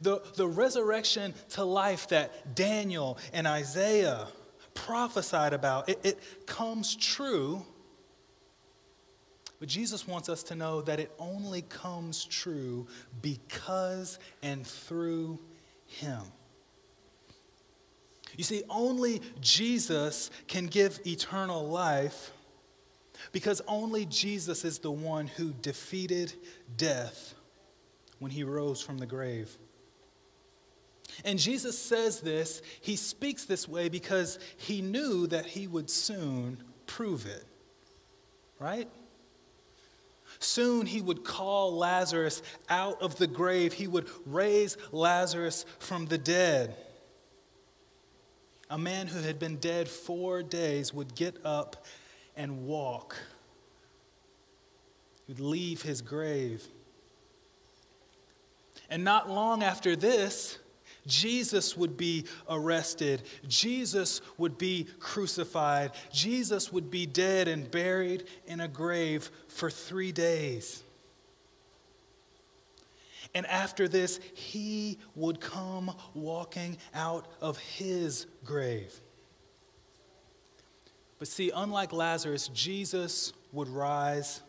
The, 0.00 0.22
the 0.36 0.46
resurrection 0.46 1.34
to 1.50 1.64
life 1.64 2.08
that 2.08 2.54
Daniel 2.54 3.18
and 3.32 3.46
Isaiah 3.46 4.28
prophesied 4.74 5.52
about, 5.52 5.88
it, 5.88 6.00
it 6.02 6.46
comes 6.46 6.96
true. 6.96 7.64
But 9.60 9.68
Jesus 9.68 10.08
wants 10.08 10.28
us 10.28 10.42
to 10.44 10.54
know 10.54 10.82
that 10.82 10.98
it 10.98 11.12
only 11.18 11.62
comes 11.62 12.24
true 12.24 12.86
because 13.20 14.18
and 14.42 14.66
through 14.66 15.38
Him. 15.86 16.22
You 18.36 18.44
see, 18.44 18.62
only 18.70 19.20
Jesus 19.40 20.30
can 20.48 20.66
give 20.66 20.98
eternal 21.06 21.68
life 21.68 22.32
because 23.30 23.60
only 23.68 24.06
Jesus 24.06 24.64
is 24.64 24.78
the 24.78 24.90
one 24.90 25.26
who 25.26 25.52
defeated 25.52 26.32
death 26.76 27.34
when 28.18 28.30
he 28.30 28.42
rose 28.42 28.80
from 28.80 28.98
the 28.98 29.06
grave. 29.06 29.56
And 31.24 31.38
Jesus 31.38 31.78
says 31.78 32.20
this, 32.20 32.62
he 32.80 32.96
speaks 32.96 33.44
this 33.44 33.68
way 33.68 33.88
because 33.88 34.38
he 34.56 34.80
knew 34.80 35.26
that 35.28 35.46
he 35.46 35.66
would 35.66 35.90
soon 35.90 36.62
prove 36.86 37.26
it. 37.26 37.44
Right? 38.58 38.88
Soon 40.38 40.86
he 40.86 41.00
would 41.00 41.24
call 41.24 41.76
Lazarus 41.76 42.42
out 42.68 43.00
of 43.02 43.16
the 43.16 43.26
grave. 43.26 43.72
He 43.72 43.86
would 43.86 44.08
raise 44.26 44.76
Lazarus 44.90 45.64
from 45.78 46.06
the 46.06 46.18
dead. 46.18 46.76
A 48.70 48.78
man 48.78 49.06
who 49.06 49.20
had 49.20 49.38
been 49.38 49.56
dead 49.56 49.88
four 49.88 50.42
days 50.42 50.94
would 50.94 51.14
get 51.14 51.36
up 51.44 51.84
and 52.36 52.64
walk. 52.64 53.16
He 55.26 55.32
would 55.32 55.40
leave 55.40 55.82
his 55.82 56.00
grave. 56.00 56.66
And 58.88 59.04
not 59.04 59.30
long 59.30 59.62
after 59.62 59.94
this, 59.94 60.58
Jesus 61.06 61.76
would 61.76 61.96
be 61.96 62.26
arrested. 62.48 63.22
Jesus 63.48 64.20
would 64.38 64.56
be 64.58 64.86
crucified. 65.00 65.92
Jesus 66.12 66.72
would 66.72 66.90
be 66.90 67.06
dead 67.06 67.48
and 67.48 67.70
buried 67.70 68.24
in 68.46 68.60
a 68.60 68.68
grave 68.68 69.30
for 69.48 69.70
three 69.70 70.12
days. 70.12 70.82
And 73.34 73.46
after 73.46 73.88
this, 73.88 74.20
he 74.34 74.98
would 75.14 75.40
come 75.40 75.94
walking 76.14 76.76
out 76.94 77.26
of 77.40 77.58
his 77.58 78.26
grave. 78.44 79.00
But 81.18 81.28
see, 81.28 81.50
unlike 81.54 81.92
Lazarus, 81.92 82.48
Jesus 82.48 83.32
would 83.52 83.68
rise 83.68 84.42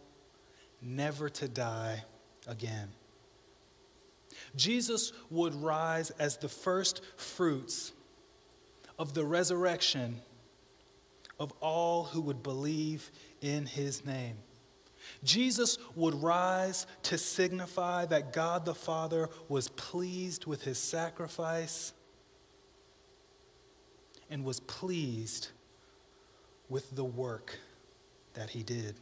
never 0.81 1.29
to 1.29 1.47
die 1.47 2.03
again. 2.47 2.89
Jesus 4.55 5.13
would 5.29 5.55
rise 5.55 6.11
as 6.11 6.37
the 6.37 6.49
first 6.49 7.01
fruits 7.17 7.91
of 8.99 9.13
the 9.13 9.25
resurrection 9.25 10.21
of 11.39 11.51
all 11.59 12.03
who 12.03 12.21
would 12.21 12.43
believe 12.43 13.11
in 13.41 13.65
his 13.65 14.05
name. 14.05 14.37
Jesus 15.23 15.77
would 15.95 16.21
rise 16.21 16.87
to 17.03 17.17
signify 17.17 18.05
that 18.05 18.31
God 18.33 18.65
the 18.65 18.75
Father 18.75 19.29
was 19.49 19.69
pleased 19.69 20.45
with 20.45 20.63
his 20.63 20.77
sacrifice 20.77 21.93
and 24.29 24.45
was 24.45 24.59
pleased 24.61 25.49
with 26.69 26.95
the 26.95 27.03
work 27.03 27.57
that 28.33 28.49
he 28.49 28.63
did. 28.63 28.95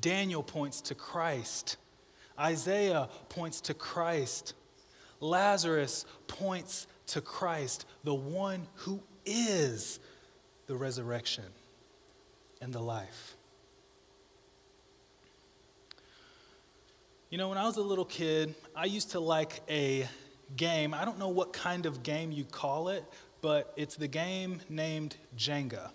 Daniel 0.00 0.42
points 0.42 0.80
to 0.82 0.94
Christ. 0.94 1.76
Isaiah 2.38 3.08
points 3.28 3.60
to 3.62 3.74
Christ. 3.74 4.54
Lazarus 5.20 6.04
points 6.26 6.86
to 7.08 7.20
Christ, 7.20 7.86
the 8.02 8.14
one 8.14 8.66
who 8.74 9.00
is 9.24 10.00
the 10.66 10.74
resurrection 10.74 11.44
and 12.60 12.72
the 12.72 12.80
life. 12.80 13.36
You 17.30 17.38
know, 17.38 17.48
when 17.48 17.58
I 17.58 17.64
was 17.64 17.76
a 17.76 17.82
little 17.82 18.04
kid, 18.04 18.54
I 18.76 18.84
used 18.84 19.10
to 19.12 19.20
like 19.20 19.60
a 19.68 20.06
game. 20.56 20.94
I 20.94 21.04
don't 21.04 21.18
know 21.18 21.28
what 21.28 21.52
kind 21.52 21.86
of 21.86 22.02
game 22.02 22.30
you 22.30 22.44
call 22.44 22.88
it, 22.88 23.04
but 23.40 23.72
it's 23.76 23.96
the 23.96 24.08
game 24.08 24.60
named 24.68 25.16
Jenga. 25.36 25.90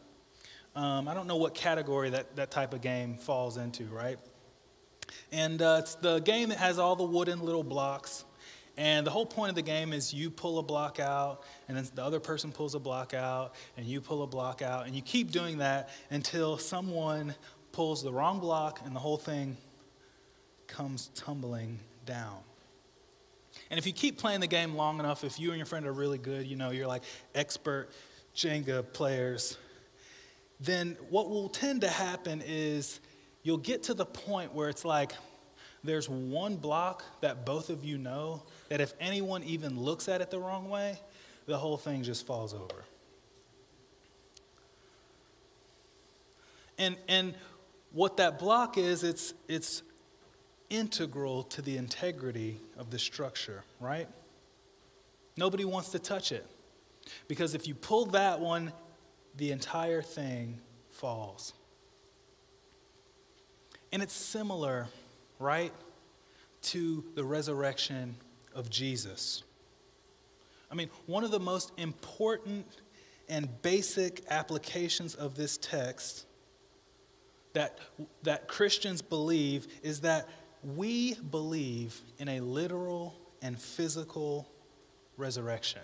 Um, 0.75 1.07
I 1.07 1.13
don't 1.13 1.27
know 1.27 1.37
what 1.37 1.55
category 1.55 2.09
that, 2.11 2.35
that 2.35 2.51
type 2.51 2.73
of 2.73 2.81
game 2.81 3.15
falls 3.15 3.57
into, 3.57 3.85
right? 3.85 4.19
And 5.31 5.61
uh, 5.61 5.77
it's 5.79 5.95
the 5.95 6.19
game 6.19 6.49
that 6.49 6.57
has 6.57 6.79
all 6.79 6.95
the 6.95 7.03
wooden 7.03 7.41
little 7.41 7.63
blocks. 7.63 8.25
And 8.77 9.05
the 9.05 9.11
whole 9.11 9.25
point 9.25 9.49
of 9.49 9.55
the 9.55 9.61
game 9.61 9.91
is 9.91 10.13
you 10.13 10.29
pull 10.29 10.57
a 10.57 10.63
block 10.63 10.99
out, 11.01 11.43
and 11.67 11.75
then 11.75 11.85
the 11.95 12.03
other 12.03 12.21
person 12.21 12.51
pulls 12.51 12.75
a 12.75 12.79
block 12.79 13.13
out, 13.13 13.55
and 13.75 13.85
you 13.85 13.99
pull 13.99 14.23
a 14.23 14.27
block 14.27 14.61
out, 14.61 14.87
and 14.87 14.95
you 14.95 15.01
keep 15.01 15.31
doing 15.31 15.57
that 15.57 15.89
until 16.09 16.57
someone 16.57 17.35
pulls 17.71 18.03
the 18.03 18.11
wrong 18.11 18.39
block 18.39 18.81
and 18.85 18.95
the 18.95 18.99
whole 18.99 19.17
thing 19.17 19.57
comes 20.67 21.09
tumbling 21.15 21.79
down. 22.05 22.39
And 23.69 23.77
if 23.77 23.85
you 23.85 23.93
keep 23.93 24.17
playing 24.17 24.39
the 24.39 24.47
game 24.47 24.75
long 24.75 24.99
enough, 24.99 25.23
if 25.23 25.39
you 25.39 25.49
and 25.49 25.57
your 25.57 25.65
friend 25.65 25.85
are 25.85 25.93
really 25.93 26.17
good, 26.17 26.45
you 26.47 26.55
know, 26.55 26.71
you're 26.71 26.87
like 26.87 27.03
expert 27.35 27.89
Jenga 28.35 28.91
players, 28.93 29.57
then 30.59 30.97
what 31.09 31.29
will 31.29 31.49
tend 31.49 31.81
to 31.81 31.87
happen 31.87 32.41
is 32.45 32.99
you'll 33.49 33.57
get 33.57 33.81
to 33.81 33.95
the 33.95 34.05
point 34.05 34.53
where 34.53 34.69
it's 34.69 34.85
like 34.85 35.11
there's 35.83 36.07
one 36.07 36.55
block 36.55 37.03
that 37.21 37.47
both 37.47 37.71
of 37.71 37.83
you 37.83 37.97
know 37.97 38.43
that 38.67 38.79
if 38.79 38.93
anyone 38.99 39.43
even 39.43 39.79
looks 39.79 40.07
at 40.07 40.21
it 40.21 40.29
the 40.29 40.37
wrong 40.37 40.69
way, 40.69 40.99
the 41.47 41.57
whole 41.57 41.75
thing 41.75 42.03
just 42.03 42.27
falls 42.27 42.53
over. 42.53 42.85
And, 46.77 46.95
and 47.07 47.33
what 47.91 48.17
that 48.17 48.37
block 48.37 48.77
is, 48.77 49.03
it's, 49.03 49.33
it's 49.47 49.81
integral 50.69 51.41
to 51.45 51.63
the 51.63 51.75
integrity 51.77 52.59
of 52.77 52.91
the 52.91 52.99
structure, 52.99 53.63
right? 53.79 54.07
Nobody 55.37 55.65
wants 55.65 55.89
to 55.89 55.97
touch 55.97 56.31
it. 56.31 56.45
Because 57.27 57.55
if 57.55 57.67
you 57.67 57.73
pull 57.73 58.05
that 58.05 58.39
one, 58.39 58.71
the 59.37 59.51
entire 59.51 60.03
thing 60.03 60.61
falls. 60.91 61.53
And 63.91 64.03
it's 64.03 64.13
similar, 64.13 64.87
right, 65.39 65.73
to 66.61 67.03
the 67.15 67.23
resurrection 67.23 68.15
of 68.53 68.69
Jesus. 68.69 69.43
I 70.71 70.75
mean, 70.75 70.89
one 71.07 71.23
of 71.23 71.31
the 71.31 71.39
most 71.39 71.71
important 71.77 72.65
and 73.27 73.49
basic 73.61 74.23
applications 74.29 75.15
of 75.15 75.35
this 75.35 75.57
text 75.57 76.25
that, 77.53 77.79
that 78.23 78.47
Christians 78.47 79.01
believe 79.01 79.67
is 79.81 80.01
that 80.01 80.27
we 80.75 81.15
believe 81.15 81.99
in 82.17 82.27
a 82.27 82.39
literal 82.41 83.15
and 83.41 83.59
physical 83.59 84.47
resurrection. 85.17 85.81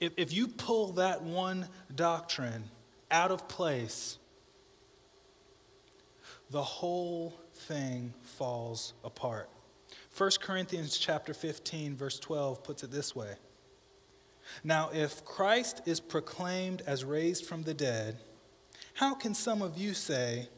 If, 0.00 0.12
if 0.16 0.32
you 0.32 0.48
pull 0.48 0.92
that 0.92 1.22
one 1.22 1.68
doctrine 1.94 2.64
out 3.10 3.30
of 3.30 3.48
place, 3.48 4.18
the 6.50 6.62
whole 6.62 7.34
thing 7.52 8.12
falls 8.22 8.94
apart. 9.04 9.48
1 10.16 10.30
Corinthians 10.40 10.96
chapter 10.96 11.34
15 11.34 11.96
verse 11.96 12.18
12 12.18 12.62
puts 12.62 12.82
it 12.82 12.90
this 12.90 13.14
way. 13.16 13.34
Now 14.62 14.90
if 14.92 15.24
Christ 15.24 15.82
is 15.86 16.00
proclaimed 16.00 16.82
as 16.86 17.04
raised 17.04 17.46
from 17.46 17.62
the 17.62 17.74
dead, 17.74 18.18
how 18.94 19.14
can 19.14 19.34
some 19.34 19.62
of 19.62 19.76
you 19.76 19.94
say 19.94 20.48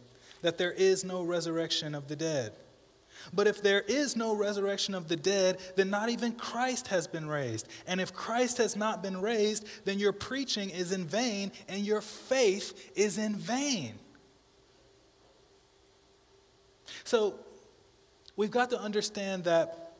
that 0.42 0.58
there 0.58 0.72
is 0.72 1.04
no 1.04 1.22
resurrection 1.22 1.94
of 1.94 2.08
the 2.08 2.16
dead? 2.16 2.52
But 3.32 3.46
if 3.46 3.62
there 3.62 3.80
is 3.80 4.14
no 4.14 4.34
resurrection 4.34 4.94
of 4.94 5.08
the 5.08 5.16
dead, 5.16 5.58
then 5.74 5.90
not 5.90 6.10
even 6.10 6.32
Christ 6.32 6.88
has 6.88 7.06
been 7.06 7.26
raised. 7.26 7.66
And 7.86 8.00
if 8.00 8.12
Christ 8.12 8.58
has 8.58 8.76
not 8.76 9.02
been 9.02 9.20
raised, 9.20 9.66
then 9.84 9.98
your 9.98 10.12
preaching 10.12 10.70
is 10.70 10.92
in 10.92 11.06
vain 11.06 11.50
and 11.68 11.84
your 11.84 12.00
faith 12.00 12.92
is 12.94 13.18
in 13.18 13.34
vain. 13.34 13.98
So 17.04 17.34
we've 18.36 18.50
got 18.50 18.70
to 18.70 18.80
understand 18.80 19.44
that 19.44 19.92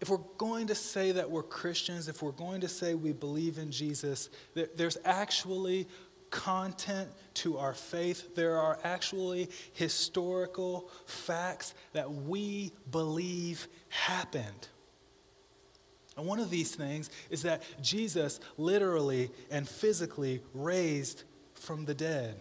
if 0.00 0.08
we're 0.08 0.18
going 0.36 0.66
to 0.66 0.74
say 0.74 1.12
that 1.12 1.30
we're 1.30 1.44
Christians, 1.44 2.08
if 2.08 2.22
we're 2.22 2.32
going 2.32 2.62
to 2.62 2.68
say 2.68 2.94
we 2.94 3.12
believe 3.12 3.58
in 3.58 3.70
Jesus, 3.70 4.30
there's 4.54 4.98
actually 5.04 5.86
content 6.30 7.08
to 7.34 7.58
our 7.58 7.74
faith. 7.74 8.34
There 8.34 8.56
are 8.56 8.80
actually 8.82 9.48
historical 9.74 10.88
facts 11.06 11.74
that 11.92 12.10
we 12.10 12.72
believe 12.90 13.68
happened. 13.90 14.68
And 16.16 16.26
one 16.26 16.40
of 16.40 16.50
these 16.50 16.74
things 16.74 17.08
is 17.30 17.42
that 17.42 17.62
Jesus 17.80 18.40
literally 18.58 19.30
and 19.50 19.68
physically 19.68 20.42
raised 20.52 21.22
from 21.54 21.84
the 21.84 21.94
dead. 21.94 22.34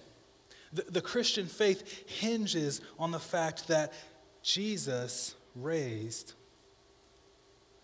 The, 0.74 0.84
the 0.84 1.02
Christian 1.02 1.48
faith 1.48 2.10
hinges 2.10 2.82
on 2.98 3.12
the 3.12 3.20
fact 3.20 3.68
that 3.68 3.94
Jesus 4.42 5.36
raised 5.56 6.34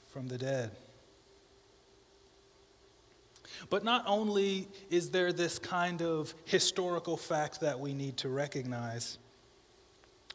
from 0.07 0.27
the 0.27 0.37
dead. 0.37 0.71
But 3.69 3.83
not 3.83 4.03
only 4.07 4.67
is 4.89 5.09
there 5.09 5.33
this 5.33 5.59
kind 5.59 6.01
of 6.01 6.33
historical 6.45 7.17
fact 7.17 7.61
that 7.61 7.79
we 7.79 7.93
need 7.93 8.17
to 8.17 8.29
recognize, 8.29 9.17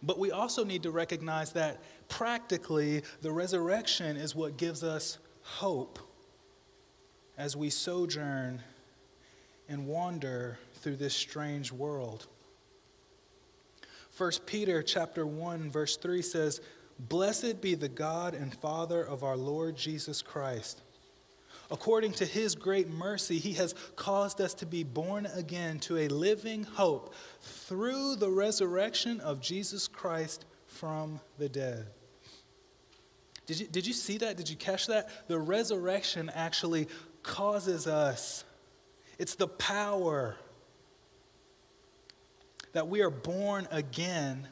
but 0.02 0.18
we 0.18 0.32
also 0.32 0.64
need 0.64 0.82
to 0.82 0.90
recognize 0.90 1.52
that 1.52 1.80
practically 2.08 3.02
the 3.20 3.30
resurrection 3.30 4.16
is 4.16 4.34
what 4.34 4.56
gives 4.56 4.82
us 4.82 5.18
hope 5.42 5.98
as 7.38 7.56
we 7.56 7.70
sojourn 7.70 8.60
and 9.68 9.86
wander 9.86 10.58
through 10.74 10.96
this 10.96 11.14
strange 11.14 11.72
world. 11.72 12.26
1 14.16 14.32
Peter 14.46 14.82
chapter 14.82 15.26
1 15.26 15.70
verse 15.70 15.96
3 15.96 16.22
says, 16.22 16.60
"Blessed 16.98 17.60
be 17.60 17.74
the 17.74 17.88
God 17.88 18.34
and 18.34 18.54
Father 18.54 19.02
of 19.02 19.24
our 19.24 19.36
Lord 19.36 19.76
Jesus 19.76 20.22
Christ, 20.22 20.82
According 21.72 22.12
to 22.14 22.26
his 22.26 22.54
great 22.54 22.90
mercy, 22.90 23.38
he 23.38 23.54
has 23.54 23.74
caused 23.96 24.42
us 24.42 24.52
to 24.54 24.66
be 24.66 24.84
born 24.84 25.24
again 25.34 25.78
to 25.80 25.96
a 25.96 26.08
living 26.08 26.64
hope 26.64 27.14
through 27.40 28.16
the 28.16 28.28
resurrection 28.28 29.20
of 29.20 29.40
Jesus 29.40 29.88
Christ 29.88 30.44
from 30.66 31.18
the 31.38 31.48
dead. 31.48 31.86
Did 33.46 33.60
you, 33.60 33.66
did 33.66 33.86
you 33.86 33.94
see 33.94 34.18
that? 34.18 34.36
Did 34.36 34.50
you 34.50 34.56
catch 34.56 34.86
that? 34.88 35.08
The 35.28 35.38
resurrection 35.38 36.30
actually 36.34 36.88
causes 37.22 37.86
us, 37.86 38.44
it's 39.18 39.36
the 39.36 39.48
power 39.48 40.36
that 42.72 42.88
we 42.88 43.02
are 43.02 43.10
born 43.10 43.68
again 43.70 44.48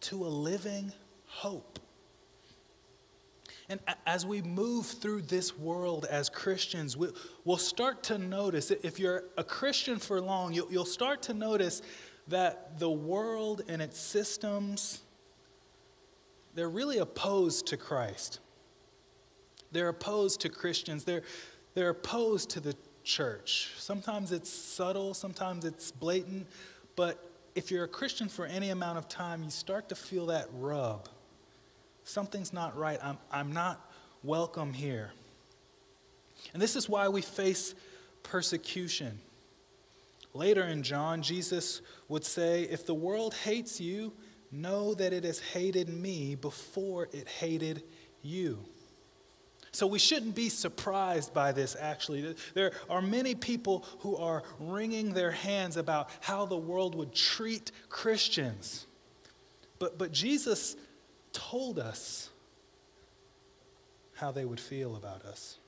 to 0.00 0.24
a 0.24 0.28
living 0.28 0.92
hope. 1.26 1.78
And 3.68 3.78
as 4.04 4.26
we 4.26 4.42
move 4.42 4.86
through 4.86 5.22
this 5.22 5.56
world 5.56 6.04
as 6.10 6.28
Christians, 6.28 6.96
we'll 6.96 7.56
start 7.56 8.02
to 8.04 8.18
notice, 8.18 8.72
if 8.72 8.98
you're 8.98 9.24
a 9.38 9.44
Christian 9.44 9.98
for 9.98 10.20
long, 10.20 10.52
you'll 10.52 10.84
start 10.84 11.22
to 11.22 11.34
notice 11.34 11.80
that 12.26 12.80
the 12.80 12.90
world 12.90 13.62
and 13.68 13.80
its 13.80 13.98
systems, 13.98 15.02
they're 16.54 16.68
really 16.68 16.98
opposed 16.98 17.68
to 17.68 17.76
Christ. 17.76 18.40
They're 19.70 19.88
opposed 19.88 20.40
to 20.40 20.48
Christians. 20.48 21.04
They're, 21.04 21.22
they're 21.74 21.90
opposed 21.90 22.50
to 22.50 22.60
the 22.60 22.74
church. 23.04 23.70
Sometimes 23.78 24.32
it's 24.32 24.50
subtle, 24.50 25.14
sometimes 25.14 25.64
it's 25.64 25.92
blatant, 25.92 26.48
but 26.96 27.30
if 27.54 27.70
you're 27.70 27.84
a 27.84 27.88
Christian 27.88 28.28
for 28.28 28.46
any 28.46 28.70
amount 28.70 28.98
of 28.98 29.08
time, 29.08 29.42
you 29.42 29.50
start 29.50 29.88
to 29.88 29.94
feel 29.94 30.26
that 30.26 30.46
rub. 30.52 31.08
Something's 32.04 32.52
not 32.52 32.76
right. 32.76 32.98
I'm, 33.02 33.18
I'm 33.30 33.52
not 33.52 33.90
welcome 34.22 34.72
here. 34.72 35.12
And 36.52 36.62
this 36.62 36.76
is 36.76 36.88
why 36.88 37.08
we 37.08 37.22
face 37.22 37.74
persecution. 38.22 39.18
Later 40.32 40.64
in 40.64 40.82
John, 40.82 41.22
Jesus 41.22 41.82
would 42.08 42.24
say, 42.24 42.62
If 42.62 42.86
the 42.86 42.94
world 42.94 43.34
hates 43.34 43.80
you, 43.80 44.12
know 44.52 44.94
that 44.94 45.12
it 45.12 45.24
has 45.24 45.38
hated 45.38 45.88
me 45.88 46.34
before 46.34 47.08
it 47.12 47.28
hated 47.28 47.82
you. 48.22 48.58
So 49.72 49.86
we 49.86 49.98
shouldn't 49.98 50.34
be 50.34 50.48
surprised 50.48 51.32
by 51.32 51.52
this, 51.52 51.76
actually. 51.78 52.34
There 52.54 52.72
are 52.88 53.00
many 53.00 53.34
people 53.34 53.84
who 54.00 54.16
are 54.16 54.42
wringing 54.58 55.12
their 55.12 55.30
hands 55.30 55.76
about 55.76 56.10
how 56.20 56.44
the 56.46 56.56
world 56.56 56.94
would 56.96 57.14
treat 57.14 57.70
Christians. 57.88 58.86
But, 59.78 59.96
but 59.96 60.10
Jesus 60.10 60.76
told 61.32 61.78
us 61.78 62.30
how 64.14 64.32
they 64.32 64.44
would 64.44 64.60
feel 64.60 64.96
about 64.96 65.24
us. 65.24 65.58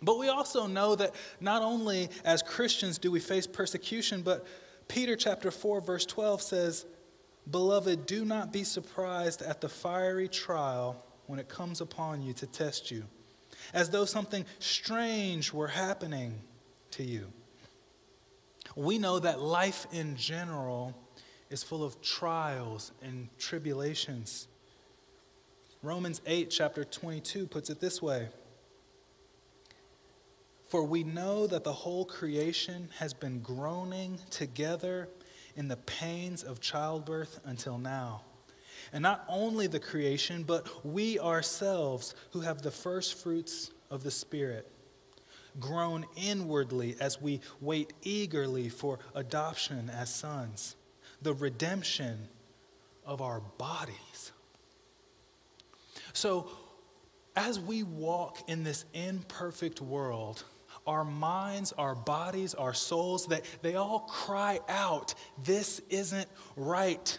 But 0.00 0.18
we 0.18 0.28
also 0.28 0.66
know 0.66 0.94
that 0.94 1.14
not 1.40 1.62
only 1.62 2.08
as 2.24 2.42
Christians 2.42 2.98
do 2.98 3.10
we 3.10 3.20
face 3.20 3.46
persecution, 3.46 4.22
but 4.22 4.46
Peter 4.86 5.14
chapter 5.16 5.50
4 5.50 5.80
verse 5.80 6.06
12 6.06 6.40
says, 6.40 6.86
"Beloved, 7.50 8.06
do 8.06 8.24
not 8.24 8.52
be 8.52 8.64
surprised 8.64 9.42
at 9.42 9.60
the 9.60 9.68
fiery 9.68 10.28
trial 10.28 11.04
when 11.28 11.38
it 11.38 11.48
comes 11.48 11.80
upon 11.80 12.20
you 12.20 12.32
to 12.32 12.46
test 12.46 12.90
you, 12.90 13.06
as 13.72 13.90
though 13.90 14.04
something 14.04 14.44
strange 14.58 15.52
were 15.52 15.68
happening 15.68 16.42
to 16.90 17.04
you." 17.04 17.32
We 18.74 18.98
know 18.98 19.18
that 19.20 19.40
life 19.40 19.86
in 19.92 20.16
general 20.16 20.94
is 21.50 21.62
full 21.62 21.84
of 21.84 22.00
trials 22.02 22.92
and 23.00 23.28
tribulations. 23.38 24.48
Romans 25.82 26.20
8 26.26 26.50
chapter 26.50 26.84
22 26.84 27.46
puts 27.46 27.70
it 27.70 27.80
this 27.80 28.02
way: 28.02 28.28
for 30.66 30.82
we 30.82 31.04
know 31.04 31.46
that 31.46 31.64
the 31.64 31.72
whole 31.72 32.04
creation 32.04 32.90
has 32.96 33.14
been 33.14 33.40
groaning 33.40 34.18
together 34.30 35.08
in 35.56 35.68
the 35.68 35.76
pains 35.76 36.42
of 36.42 36.60
childbirth 36.60 37.40
until 37.44 37.78
now. 37.78 38.24
And 38.92 39.02
not 39.02 39.24
only 39.28 39.66
the 39.66 39.80
creation, 39.80 40.42
but 40.42 40.84
we 40.84 41.18
ourselves 41.18 42.14
who 42.32 42.40
have 42.40 42.62
the 42.62 42.70
first 42.70 43.22
fruits 43.22 43.70
of 43.90 44.02
the 44.02 44.10
Spirit, 44.10 44.70
groan 45.60 46.06
inwardly 46.16 46.96
as 47.00 47.20
we 47.20 47.40
wait 47.60 47.92
eagerly 48.02 48.68
for 48.68 48.98
adoption 49.14 49.90
as 49.90 50.14
sons, 50.14 50.76
the 51.22 51.34
redemption 51.34 52.28
of 53.04 53.20
our 53.20 53.40
bodies. 53.58 54.32
So, 56.12 56.50
as 57.36 57.60
we 57.60 57.84
walk 57.84 58.38
in 58.48 58.64
this 58.64 58.84
imperfect 58.94 59.80
world, 59.80 60.44
our 60.86 61.04
minds, 61.04 61.72
our 61.72 61.94
bodies, 61.94 62.54
our 62.54 62.74
souls, 62.74 63.26
that 63.26 63.44
they 63.62 63.76
all 63.76 64.00
cry 64.00 64.58
out, 64.68 65.14
This 65.44 65.80
isn't 65.88 66.28
right. 66.56 67.18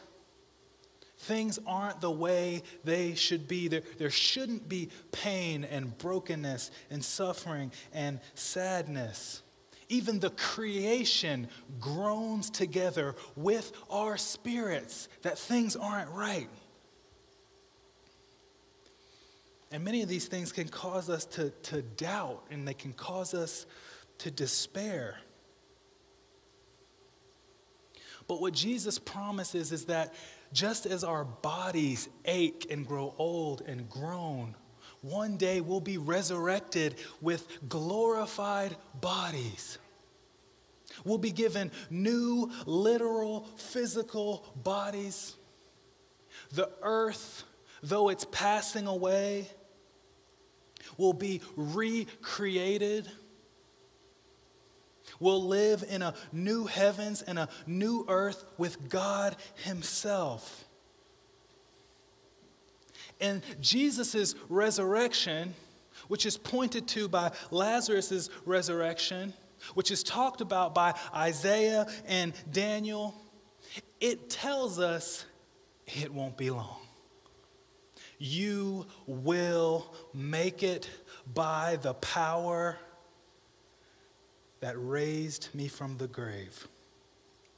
Things 1.19 1.59
aren't 1.67 1.99
the 1.99 2.09
way 2.09 2.63
they 2.85 3.13
should 3.13 3.47
be. 3.47 3.67
There, 3.67 3.81
there 3.97 4.09
shouldn't 4.09 4.69
be 4.69 4.89
pain 5.11 5.65
and 5.65 5.95
brokenness 5.97 6.71
and 6.89 7.03
suffering 7.03 7.73
and 7.91 8.21
sadness. 8.35 9.43
Even 9.89 10.19
the 10.19 10.29
creation 10.29 11.49
groans 11.79 12.49
together 12.49 13.15
with 13.35 13.73
our 13.89 14.15
spirits 14.15 15.09
that 15.23 15.37
things 15.37 15.75
aren't 15.75 16.09
right. 16.11 16.47
And 19.71 19.83
many 19.83 20.01
of 20.01 20.07
these 20.07 20.27
things 20.27 20.53
can 20.53 20.69
cause 20.69 21.09
us 21.09 21.25
to, 21.25 21.49
to 21.63 21.81
doubt 21.81 22.45
and 22.49 22.65
they 22.65 22.73
can 22.73 22.93
cause 22.93 23.33
us 23.33 23.65
to 24.19 24.31
despair. 24.31 25.17
But 28.25 28.39
what 28.39 28.53
Jesus 28.53 28.99
promises 28.99 29.73
is 29.73 29.85
that 29.85 30.13
just 30.53 30.85
as 30.85 31.03
our 31.03 31.23
bodies 31.23 32.09
ache 32.25 32.67
and 32.69 32.87
grow 32.87 33.13
old 33.17 33.61
and 33.61 33.89
groan, 33.89 34.55
one 35.01 35.37
day 35.37 35.61
we'll 35.61 35.79
be 35.79 35.97
resurrected 35.97 36.95
with 37.21 37.47
glorified 37.69 38.75
bodies. 38.99 39.77
We'll 41.05 41.17
be 41.17 41.31
given 41.31 41.71
new, 41.89 42.51
literal, 42.65 43.47
physical 43.55 44.45
bodies. 44.63 45.35
The 46.51 46.69
earth, 46.81 47.43
though 47.81 48.09
it's 48.09 48.25
passing 48.25 48.87
away, 48.87 49.47
will 50.97 51.13
be 51.13 51.41
recreated. 51.55 53.09
We'll 55.19 55.43
live 55.43 55.83
in 55.87 56.01
a 56.01 56.13
new 56.31 56.65
heavens 56.65 57.21
and 57.21 57.37
a 57.37 57.49
new 57.67 58.05
earth 58.07 58.43
with 58.57 58.89
God 58.89 59.35
Himself. 59.63 60.65
And 63.21 63.41
Jesus' 63.59 64.35
resurrection, 64.47 65.53
which 66.07 66.25
is 66.25 66.37
pointed 66.37 66.87
to 66.89 67.09
by 67.09 67.31
Lazarus' 67.51 68.29
resurrection, 68.45 69.33
which 69.73 69.91
is 69.91 70.03
talked 70.03 70.41
about 70.41 70.73
by 70.73 70.93
Isaiah 71.13 71.87
and 72.07 72.33
Daniel, 72.51 73.13
it 73.99 74.29
tells 74.29 74.79
us 74.79 75.25
it 75.85 76.13
won't 76.13 76.37
be 76.37 76.49
long. 76.49 76.77
You 78.17 78.85
will 79.05 79.93
make 80.13 80.63
it 80.63 80.89
by 81.33 81.77
the 81.81 81.93
power 81.95 82.77
that 84.61 84.75
raised 84.77 85.49
me 85.53 85.67
from 85.67 85.97
the 85.97 86.07
grave. 86.07 86.67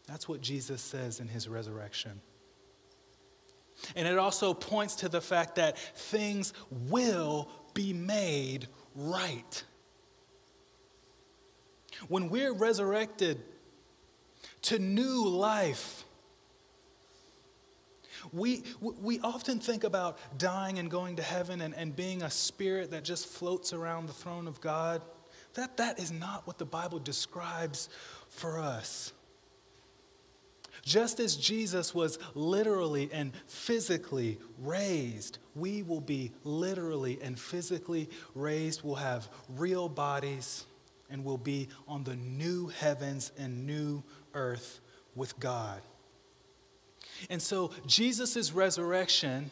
That's 0.08 0.28
what 0.28 0.42
Jesus 0.42 0.82
says 0.82 1.20
in 1.20 1.28
his 1.28 1.48
resurrection. 1.48 2.22
And 3.96 4.08
it 4.08 4.18
also 4.18 4.54
points 4.54 4.96
to 4.98 5.10
the 5.10 5.22
fact 5.22 5.56
that 5.56 5.78
things 5.78 6.54
will 6.70 7.50
be 7.74 7.94
made 7.94 8.68
right. 8.96 9.64
When 12.08 12.30
we're 12.30 12.54
resurrected 12.54 13.42
to 14.64 14.80
new 14.80 15.28
life, 15.28 16.04
we, 18.32 18.64
we 18.80 19.20
often 19.22 19.60
think 19.60 19.84
about 19.84 20.20
dying 20.38 20.78
and 20.78 20.90
going 20.90 21.16
to 21.16 21.24
heaven 21.24 21.62
and, 21.62 21.74
and 21.74 21.96
being 21.96 22.22
a 22.22 22.30
spirit 22.30 22.92
that 22.92 23.04
just 23.04 23.28
floats 23.28 23.74
around 23.74 24.08
the 24.08 24.14
throne 24.14 24.48
of 24.48 24.62
God. 24.62 25.02
That, 25.56 25.78
that 25.78 26.00
is 26.00 26.12
not 26.12 26.48
what 26.48 26.58
the 26.58 26.66
Bible 26.66 27.00
describes 27.00 27.90
for 28.30 28.60
us. 28.60 29.14
Just 30.84 31.20
as 31.20 31.36
Jesus 31.36 31.94
was 31.94 32.18
literally 32.34 33.10
and 33.14 33.34
physically 33.46 34.40
raised, 34.60 35.38
we 35.56 35.84
will 35.84 36.02
be 36.02 36.32
literally 36.44 37.20
and 37.22 37.40
physically 37.40 38.10
raised. 38.34 38.82
We'll 38.84 38.96
have 38.96 39.30
real 39.50 39.88
bodies 39.90 40.66
and 41.10 41.24
we'll 41.24 41.38
be 41.38 41.68
on 41.88 42.04
the 42.04 42.16
new 42.16 42.68
heavens 42.68 43.32
and 43.38 43.68
new 43.68 44.02
earth 44.34 44.80
with 45.16 45.40
God. 45.40 45.82
And 47.30 47.42
so 47.42 47.72
Jesus' 47.86 48.52
resurrection 48.52 49.52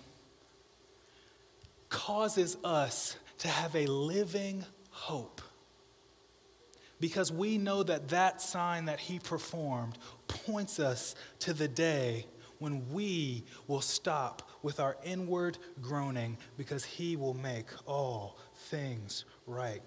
causes 1.90 2.58
us 2.64 3.18
to 3.40 3.48
have 3.48 3.76
a 3.76 3.86
living 3.86 4.66
hope. 4.90 5.42
Because 7.00 7.32
we 7.32 7.58
know 7.58 7.84
that 7.84 8.10
that 8.10 8.42
sign 8.42 8.86
that 8.86 9.00
he 9.00 9.20
performed 9.20 9.98
points 10.28 10.80
us 10.80 11.16
to 11.40 11.54
the 11.54 11.68
day 11.68 12.26
when 12.60 12.92
we 12.92 13.46
will 13.68 13.82
stop 13.82 14.50
with 14.62 14.80
our 14.80 14.98
inward 15.04 15.58
groaning 15.82 16.38
because 16.58 16.84
he 16.84 17.16
will 17.16 17.34
make 17.34 17.68
all 17.86 18.38
things 18.54 19.24
right. 19.48 19.82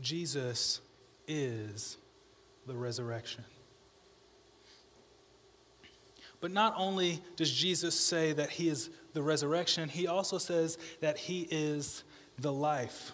Jesus 0.00 0.80
is 1.26 1.98
the 2.66 2.74
resurrection. 2.74 3.44
But 6.40 6.52
not 6.52 6.74
only 6.76 7.20
does 7.36 7.50
Jesus 7.50 7.98
say 7.98 8.32
that 8.32 8.50
he 8.50 8.68
is 8.68 8.90
the 9.12 9.22
resurrection, 9.22 9.88
he 9.88 10.06
also 10.06 10.38
says 10.38 10.78
that 11.00 11.18
he 11.18 11.48
is 11.50 12.04
the 12.38 12.52
life. 12.52 13.12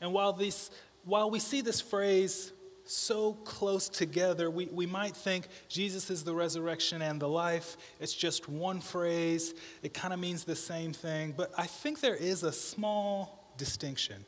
And 0.00 0.12
while, 0.12 0.32
these, 0.32 0.70
while 1.04 1.30
we 1.30 1.38
see 1.38 1.60
this 1.60 1.80
phrase 1.80 2.52
so 2.84 3.34
close 3.44 3.88
together, 3.88 4.50
we, 4.50 4.66
we 4.66 4.86
might 4.86 5.16
think 5.16 5.48
Jesus 5.68 6.10
is 6.10 6.24
the 6.24 6.34
resurrection 6.34 7.02
and 7.02 7.20
the 7.20 7.28
life. 7.28 7.76
It's 8.00 8.14
just 8.14 8.48
one 8.48 8.80
phrase, 8.80 9.54
it 9.82 9.94
kind 9.94 10.12
of 10.12 10.20
means 10.20 10.44
the 10.44 10.56
same 10.56 10.92
thing. 10.92 11.34
But 11.36 11.52
I 11.56 11.66
think 11.66 12.00
there 12.00 12.16
is 12.16 12.42
a 12.42 12.52
small 12.52 13.52
distinction. 13.56 14.24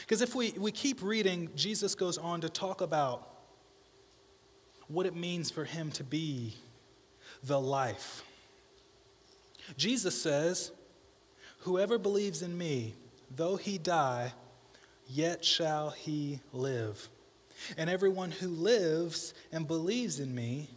Because 0.00 0.20
if 0.20 0.34
we, 0.34 0.52
we 0.58 0.72
keep 0.72 1.02
reading, 1.02 1.48
Jesus 1.54 1.94
goes 1.94 2.18
on 2.18 2.40
to 2.40 2.48
talk 2.48 2.80
about 2.80 3.28
what 4.88 5.06
it 5.06 5.14
means 5.14 5.50
for 5.50 5.64
him 5.64 5.90
to 5.92 6.04
be 6.04 6.54
the 7.42 7.60
life. 7.60 8.22
Jesus 9.76 10.20
says, 10.20 10.72
Whoever 11.60 11.98
believes 11.98 12.42
in 12.42 12.56
me, 12.56 12.94
though 13.34 13.56
he 13.56 13.78
die, 13.78 14.32
yet 15.08 15.44
shall 15.44 15.90
he 15.90 16.40
live. 16.52 17.08
And 17.76 17.88
everyone 17.88 18.32
who 18.32 18.48
lives 18.48 19.34
and 19.52 19.66
believes 19.66 20.18
in 20.18 20.34
me 20.34 20.68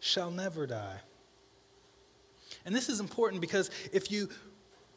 shall 0.00 0.30
never 0.30 0.66
die. 0.66 1.00
And 2.64 2.74
this 2.74 2.88
is 2.88 3.00
important 3.00 3.42
because 3.42 3.70
if 3.92 4.10
you 4.10 4.30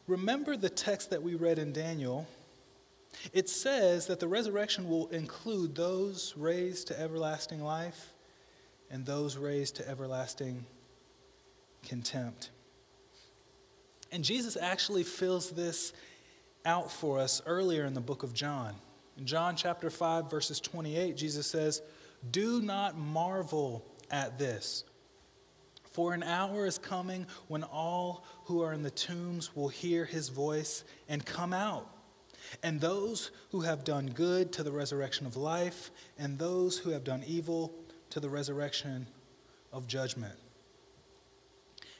remember 0.06 0.56
the 0.56 0.70
text 0.70 1.10
that 1.10 1.22
we 1.22 1.34
read 1.34 1.58
in 1.58 1.72
Daniel, 1.72 2.26
it 3.32 3.48
says 3.48 4.06
that 4.06 4.20
the 4.20 4.28
resurrection 4.28 4.88
will 4.88 5.08
include 5.08 5.74
those 5.74 6.34
raised 6.36 6.86
to 6.88 6.98
everlasting 6.98 7.62
life 7.62 8.12
and 8.90 9.04
those 9.04 9.36
raised 9.36 9.76
to 9.76 9.88
everlasting 9.88 10.64
contempt. 11.86 12.50
And 14.10 14.24
Jesus 14.24 14.56
actually 14.60 15.02
fills 15.02 15.50
this 15.50 15.92
out 16.64 16.90
for 16.90 17.18
us 17.18 17.42
earlier 17.46 17.84
in 17.84 17.94
the 17.94 18.00
book 18.00 18.22
of 18.22 18.34
John. 18.34 18.74
In 19.16 19.26
John 19.26 19.56
chapter 19.56 19.90
5, 19.90 20.30
verses 20.30 20.60
28, 20.60 21.16
Jesus 21.16 21.46
says, 21.46 21.82
Do 22.30 22.62
not 22.62 22.96
marvel 22.96 23.84
at 24.10 24.38
this, 24.38 24.84
for 25.92 26.14
an 26.14 26.22
hour 26.22 26.66
is 26.66 26.78
coming 26.78 27.26
when 27.48 27.64
all 27.64 28.24
who 28.44 28.62
are 28.62 28.72
in 28.72 28.82
the 28.82 28.90
tombs 28.90 29.54
will 29.56 29.68
hear 29.68 30.04
his 30.04 30.28
voice 30.28 30.84
and 31.08 31.24
come 31.24 31.52
out. 31.52 31.88
And 32.62 32.80
those 32.80 33.30
who 33.50 33.60
have 33.62 33.84
done 33.84 34.06
good 34.06 34.52
to 34.52 34.62
the 34.62 34.72
resurrection 34.72 35.26
of 35.26 35.36
life, 35.36 35.90
and 36.18 36.38
those 36.38 36.78
who 36.78 36.90
have 36.90 37.04
done 37.04 37.22
evil 37.26 37.74
to 38.10 38.20
the 38.20 38.28
resurrection 38.28 39.06
of 39.72 39.86
judgment. 39.86 40.34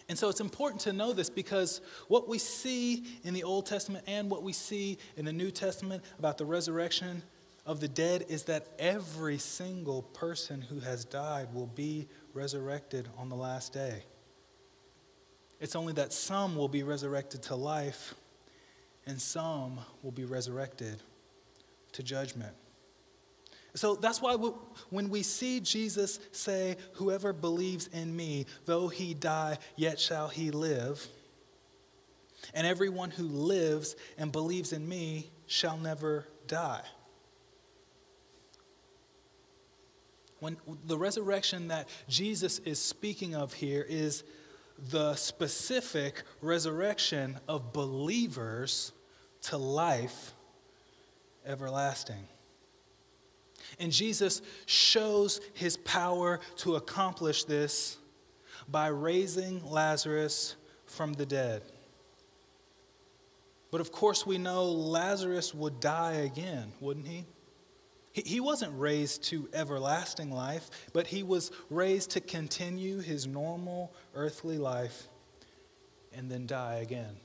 And 0.08 0.18
so 0.18 0.28
it's 0.28 0.40
important 0.40 0.80
to 0.82 0.92
know 0.92 1.12
this 1.12 1.28
because 1.28 1.80
what 2.08 2.28
we 2.28 2.38
see 2.38 3.04
in 3.24 3.34
the 3.34 3.44
Old 3.44 3.66
Testament 3.66 4.04
and 4.06 4.30
what 4.30 4.42
we 4.42 4.52
see 4.52 4.98
in 5.16 5.24
the 5.24 5.32
New 5.32 5.50
Testament 5.50 6.02
about 6.18 6.38
the 6.38 6.46
resurrection 6.46 7.22
of 7.66 7.80
the 7.80 7.88
dead 7.88 8.24
is 8.30 8.44
that 8.44 8.66
every 8.78 9.36
single 9.36 10.02
person 10.02 10.62
who 10.62 10.80
has 10.80 11.04
died 11.04 11.52
will 11.52 11.66
be 11.66 12.08
resurrected 12.32 13.06
on 13.18 13.28
the 13.28 13.36
last 13.36 13.74
day. 13.74 14.02
It's 15.60 15.76
only 15.76 15.92
that 15.94 16.14
some 16.14 16.56
will 16.56 16.68
be 16.68 16.82
resurrected 16.82 17.42
to 17.44 17.54
life 17.54 18.14
and 19.04 19.20
some 19.20 19.80
will 20.02 20.12
be 20.12 20.24
resurrected 20.24 21.02
to 21.92 22.02
judgment. 22.02 22.54
So 23.74 23.94
that's 23.94 24.20
why 24.20 24.34
we, 24.34 24.50
when 24.90 25.08
we 25.08 25.22
see 25.22 25.60
Jesus 25.60 26.18
say, 26.32 26.76
Whoever 26.94 27.32
believes 27.32 27.88
in 27.88 28.14
me, 28.14 28.46
though 28.64 28.88
he 28.88 29.14
die, 29.14 29.58
yet 29.76 30.00
shall 30.00 30.28
he 30.28 30.50
live, 30.50 31.06
and 32.54 32.66
everyone 32.66 33.10
who 33.10 33.24
lives 33.24 33.96
and 34.16 34.32
believes 34.32 34.72
in 34.72 34.88
me 34.88 35.30
shall 35.46 35.76
never 35.76 36.26
die. 36.46 36.82
When 40.40 40.56
the 40.86 40.96
resurrection 40.96 41.68
that 41.68 41.88
Jesus 42.08 42.60
is 42.60 42.80
speaking 42.80 43.34
of 43.34 43.52
here 43.52 43.84
is 43.88 44.22
the 44.90 45.16
specific 45.16 46.22
resurrection 46.40 47.38
of 47.48 47.72
believers 47.72 48.92
to 49.42 49.56
life 49.56 50.32
everlasting. 51.44 52.28
And 53.78 53.92
Jesus 53.92 54.42
shows 54.66 55.40
his 55.54 55.76
power 55.78 56.40
to 56.58 56.76
accomplish 56.76 57.44
this 57.44 57.98
by 58.68 58.88
raising 58.88 59.64
Lazarus 59.64 60.56
from 60.86 61.12
the 61.12 61.26
dead. 61.26 61.62
But 63.70 63.80
of 63.80 63.92
course, 63.92 64.26
we 64.26 64.38
know 64.38 64.64
Lazarus 64.64 65.54
would 65.54 65.80
die 65.80 66.14
again, 66.14 66.72
wouldn't 66.80 67.06
he? 67.06 67.24
He 68.12 68.40
wasn't 68.40 68.78
raised 68.78 69.24
to 69.24 69.48
everlasting 69.52 70.30
life, 70.30 70.70
but 70.92 71.06
he 71.06 71.22
was 71.22 71.52
raised 71.70 72.10
to 72.12 72.20
continue 72.20 72.98
his 72.98 73.26
normal 73.26 73.92
earthly 74.14 74.58
life 74.58 75.08
and 76.12 76.30
then 76.30 76.46
die 76.46 76.76
again. 76.76 77.16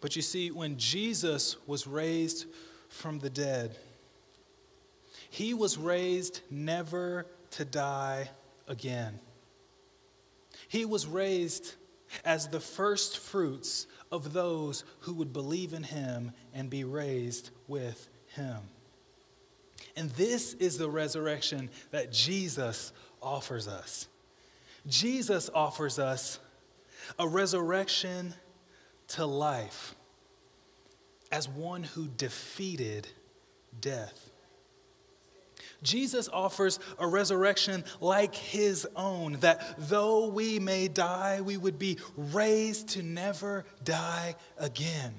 But 0.00 0.16
you 0.16 0.22
see, 0.22 0.50
when 0.50 0.78
Jesus 0.78 1.56
was 1.66 1.86
raised 1.86 2.46
from 2.90 3.18
the 3.20 3.30
dead. 3.30 3.76
He 5.30 5.54
was 5.54 5.78
raised 5.78 6.40
never 6.50 7.26
to 7.52 7.64
die 7.64 8.30
again. 8.68 9.18
He 10.68 10.84
was 10.84 11.06
raised 11.06 11.74
as 12.24 12.48
the 12.48 12.60
first 12.60 13.18
fruits 13.18 13.86
of 14.10 14.32
those 14.32 14.84
who 15.00 15.14
would 15.14 15.32
believe 15.32 15.72
in 15.72 15.84
him 15.84 16.32
and 16.52 16.68
be 16.68 16.84
raised 16.84 17.50
with 17.68 18.08
him. 18.34 18.58
And 19.96 20.10
this 20.10 20.54
is 20.54 20.78
the 20.78 20.90
resurrection 20.90 21.70
that 21.92 22.12
Jesus 22.12 22.92
offers 23.22 23.68
us. 23.68 24.08
Jesus 24.86 25.50
offers 25.54 25.98
us 25.98 26.38
a 27.18 27.28
resurrection 27.28 28.34
to 29.08 29.26
life 29.26 29.94
as 31.30 31.48
one 31.48 31.82
who 31.82 32.08
defeated 32.08 33.06
death. 33.80 34.30
Jesus 35.82 36.28
offers 36.28 36.78
a 36.98 37.06
resurrection 37.06 37.84
like 38.00 38.34
his 38.34 38.86
own, 38.96 39.34
that 39.40 39.76
though 39.78 40.28
we 40.28 40.58
may 40.58 40.88
die, 40.88 41.40
we 41.40 41.56
would 41.56 41.78
be 41.78 41.98
raised 42.16 42.88
to 42.90 43.02
never 43.02 43.64
die 43.82 44.34
again. 44.58 45.14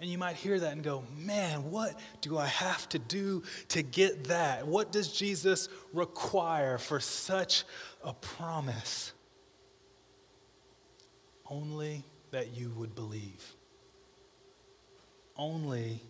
And 0.00 0.10
you 0.10 0.18
might 0.18 0.36
hear 0.36 0.58
that 0.58 0.72
and 0.72 0.82
go, 0.82 1.04
man, 1.16 1.70
what 1.70 1.98
do 2.20 2.36
I 2.36 2.46
have 2.46 2.86
to 2.90 2.98
do 2.98 3.42
to 3.68 3.82
get 3.82 4.24
that? 4.24 4.66
What 4.66 4.92
does 4.92 5.10
Jesus 5.10 5.68
require 5.94 6.76
for 6.76 7.00
such 7.00 7.64
a 8.02 8.12
promise? 8.12 9.12
Only 11.48 12.04
that 12.34 12.56
you 12.56 12.68
would 12.70 12.96
believe. 12.96 13.54
Only 15.36 16.00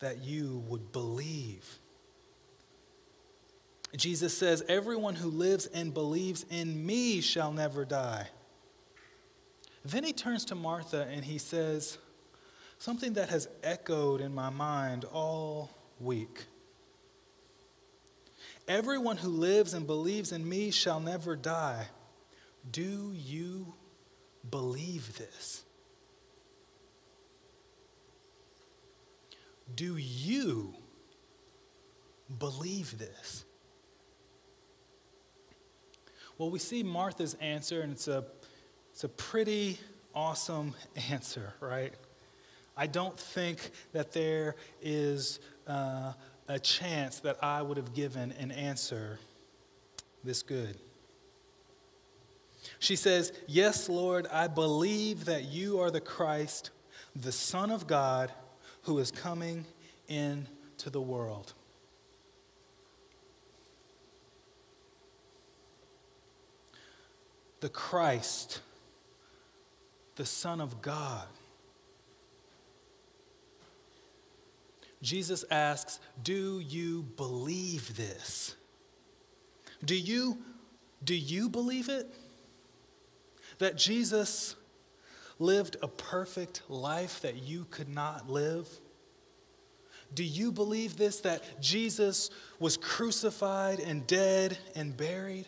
that 0.00 0.22
you 0.22 0.62
would 0.68 0.92
believe. 0.92 1.78
Jesus 3.96 4.36
says, 4.36 4.62
Everyone 4.68 5.14
who 5.14 5.30
lives 5.30 5.64
and 5.64 5.94
believes 5.94 6.44
in 6.50 6.84
me 6.84 7.22
shall 7.22 7.50
never 7.50 7.86
die. 7.86 8.28
Then 9.82 10.04
he 10.04 10.12
turns 10.12 10.44
to 10.46 10.54
Martha 10.54 11.08
and 11.10 11.24
he 11.24 11.38
says, 11.38 11.96
Something 12.78 13.14
that 13.14 13.30
has 13.30 13.48
echoed 13.62 14.20
in 14.20 14.34
my 14.34 14.50
mind 14.50 15.06
all 15.06 15.70
week. 15.98 16.44
Everyone 18.68 19.16
who 19.16 19.30
lives 19.30 19.72
and 19.72 19.86
believes 19.86 20.30
in 20.30 20.46
me 20.46 20.72
shall 20.72 21.00
never 21.00 21.36
die. 21.36 21.86
Do 22.70 23.14
you 23.14 23.72
believe 24.50 25.16
this? 25.16 25.64
Do 29.74 29.96
you 29.96 30.74
believe 32.38 32.98
this? 32.98 33.44
Well, 36.38 36.50
we 36.50 36.58
see 36.58 36.82
Martha's 36.82 37.34
answer, 37.34 37.82
and 37.82 37.92
it's 37.92 38.08
a, 38.08 38.24
it's 38.92 39.04
a 39.04 39.08
pretty 39.08 39.78
awesome 40.14 40.74
answer, 41.10 41.52
right? 41.60 41.92
I 42.76 42.86
don't 42.86 43.18
think 43.18 43.70
that 43.92 44.12
there 44.12 44.56
is 44.80 45.40
uh, 45.66 46.12
a 46.48 46.58
chance 46.58 47.20
that 47.20 47.42
I 47.44 47.62
would 47.62 47.76
have 47.76 47.94
given 47.94 48.32
an 48.32 48.52
answer 48.52 49.18
this 50.24 50.42
good. 50.42 50.78
She 52.78 52.96
says, 52.96 53.32
Yes, 53.46 53.88
Lord, 53.88 54.26
I 54.32 54.46
believe 54.48 55.26
that 55.26 55.44
you 55.44 55.80
are 55.80 55.90
the 55.90 56.00
Christ, 56.00 56.70
the 57.14 57.32
Son 57.32 57.70
of 57.70 57.86
God 57.86 58.32
who 58.90 58.98
is 58.98 59.12
coming 59.12 59.64
into 60.08 60.90
the 60.90 61.00
world. 61.00 61.54
The 67.60 67.68
Christ, 67.68 68.62
the 70.16 70.26
Son 70.26 70.60
of 70.60 70.82
God. 70.82 71.28
Jesus 75.00 75.44
asks, 75.52 76.00
Do 76.20 76.58
you 76.58 77.04
believe 77.16 77.96
this? 77.96 78.56
Do 79.84 79.94
you, 79.94 80.36
do 81.04 81.14
you 81.14 81.48
believe 81.48 81.88
it? 81.88 82.12
That 83.58 83.76
Jesus 83.76 84.56
lived 85.40 85.76
a 85.82 85.88
perfect 85.88 86.62
life 86.68 87.20
that 87.22 87.42
you 87.42 87.66
could 87.70 87.88
not 87.88 88.30
live? 88.30 88.68
Do 90.14 90.24
you 90.24 90.52
believe 90.52 90.96
this 90.96 91.20
that 91.20 91.42
Jesus 91.60 92.30
was 92.58 92.76
crucified 92.76 93.80
and 93.80 94.06
dead 94.06 94.58
and 94.74 94.96
buried? 94.96 95.46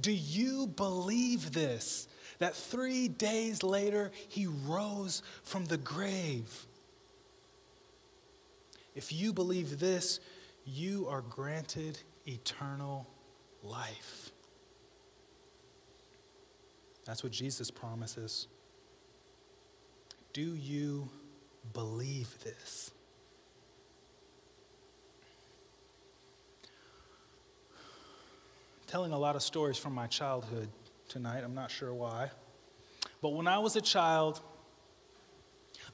Do 0.00 0.12
you 0.12 0.66
believe 0.66 1.52
this 1.52 2.08
that 2.38 2.56
three 2.56 3.08
days 3.08 3.62
later 3.62 4.10
he 4.28 4.46
rose 4.46 5.22
from 5.42 5.64
the 5.66 5.76
grave? 5.76 6.66
If 8.94 9.12
you 9.12 9.32
believe 9.32 9.80
this, 9.80 10.20
you 10.64 11.08
are 11.08 11.20
granted 11.20 11.98
eternal 12.26 13.08
life. 13.62 14.30
That's 17.04 17.22
what 17.22 17.32
Jesus 17.32 17.70
promises. 17.70 18.46
Do 20.34 20.54
you 20.54 21.08
believe 21.72 22.38
this? 22.44 22.90
telling 28.94 29.10
a 29.10 29.18
lot 29.18 29.34
of 29.34 29.42
stories 29.42 29.76
from 29.76 29.92
my 29.92 30.06
childhood 30.06 30.68
tonight. 31.08 31.42
I'm 31.42 31.52
not 31.52 31.68
sure 31.68 31.92
why. 31.92 32.30
But 33.20 33.30
when 33.30 33.48
I 33.48 33.58
was 33.58 33.74
a 33.74 33.80
child, 33.80 34.40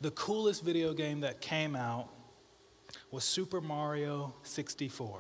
the 0.03 0.11
coolest 0.11 0.63
video 0.63 0.93
game 0.93 1.21
that 1.21 1.41
came 1.41 1.75
out 1.75 2.11
was 3.11 3.25
Super 3.25 3.63
Mario 3.63 4.35
64. 4.43 5.19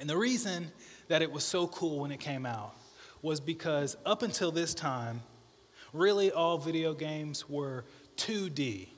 And 0.00 0.08
the 0.08 0.16
reason 0.16 0.72
that 1.08 1.20
it 1.20 1.30
was 1.30 1.44
so 1.44 1.66
cool 1.66 1.98
when 1.98 2.10
it 2.10 2.20
came 2.20 2.46
out 2.46 2.76
was 3.20 3.38
because 3.38 3.98
up 4.06 4.22
until 4.22 4.50
this 4.50 4.72
time, 4.72 5.20
really 5.92 6.30
all 6.30 6.58
video 6.58 6.94
games 6.94 7.48
were 7.48 7.84
2D. 8.16 8.88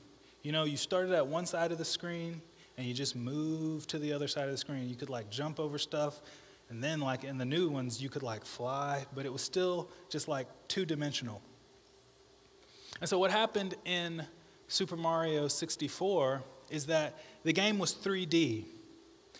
You 0.41 0.51
know, 0.51 0.63
you 0.63 0.77
started 0.77 1.13
at 1.13 1.25
one 1.27 1.45
side 1.45 1.71
of 1.71 1.77
the 1.77 1.85
screen 1.85 2.41
and 2.77 2.85
you 2.85 2.93
just 2.93 3.15
moved 3.15 3.89
to 3.91 3.99
the 3.99 4.13
other 4.13 4.27
side 4.27 4.45
of 4.45 4.51
the 4.51 4.57
screen. 4.57 4.89
You 4.89 4.95
could 4.95 5.09
like 5.09 5.29
jump 5.29 5.59
over 5.59 5.77
stuff 5.77 6.21
and 6.69 6.83
then, 6.83 6.99
like 6.99 7.23
in 7.23 7.37
the 7.37 7.45
new 7.45 7.69
ones, 7.69 8.01
you 8.01 8.09
could 8.09 8.23
like 8.23 8.43
fly, 8.43 9.05
but 9.13 9.25
it 9.25 9.31
was 9.31 9.41
still 9.41 9.89
just 10.09 10.27
like 10.27 10.47
two 10.67 10.85
dimensional. 10.85 11.41
And 12.99 13.09
so, 13.09 13.19
what 13.19 13.29
happened 13.29 13.75
in 13.85 14.25
Super 14.67 14.95
Mario 14.95 15.47
64 15.47 16.41
is 16.71 16.87
that 16.87 17.19
the 17.43 17.53
game 17.53 17.77
was 17.77 17.93
3D. 17.93 18.65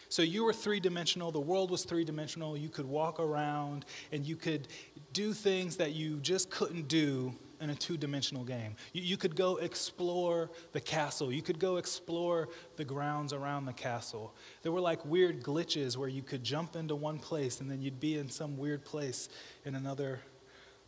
So, 0.09 0.21
you 0.21 0.43
were 0.43 0.53
three 0.53 0.79
dimensional, 0.79 1.31
the 1.31 1.39
world 1.39 1.71
was 1.71 1.83
three 1.83 2.03
dimensional, 2.03 2.55
you 2.55 2.69
could 2.69 2.85
walk 2.85 3.19
around, 3.19 3.85
and 4.11 4.23
you 4.23 4.35
could 4.35 4.67
do 5.11 5.33
things 5.33 5.77
that 5.77 5.93
you 5.93 6.17
just 6.17 6.51
couldn't 6.51 6.87
do 6.87 7.33
in 7.65 7.71
a 7.71 7.75
two 7.75 7.97
dimensional 7.97 8.43
game. 8.43 8.75
You, 8.93 9.01
you, 9.01 9.17
could 9.17 9.35
go 9.35 9.57
explore 9.57 10.51
the 10.71 10.79
castle, 10.79 11.33
you 11.33 11.41
could 11.41 11.59
go 11.59 11.77
explore 11.77 12.49
the 12.77 12.85
grounds 12.85 13.33
around 13.33 13.65
the 13.65 13.73
castle. 13.73 14.35
There 14.61 14.71
were 14.71 14.79
like 14.79 15.03
weird 15.03 15.41
glitches 15.43 15.97
where 15.97 16.07
you 16.07 16.21
could 16.21 16.43
jump 16.43 16.75
into 16.75 16.95
one 16.95 17.17
place 17.17 17.59
and 17.59 17.69
then 17.69 17.81
you'd 17.81 17.99
be 17.99 18.17
in 18.17 18.29
some 18.29 18.55
weird 18.57 18.85
place 18.85 19.29
in 19.65 19.73
another 19.73 20.21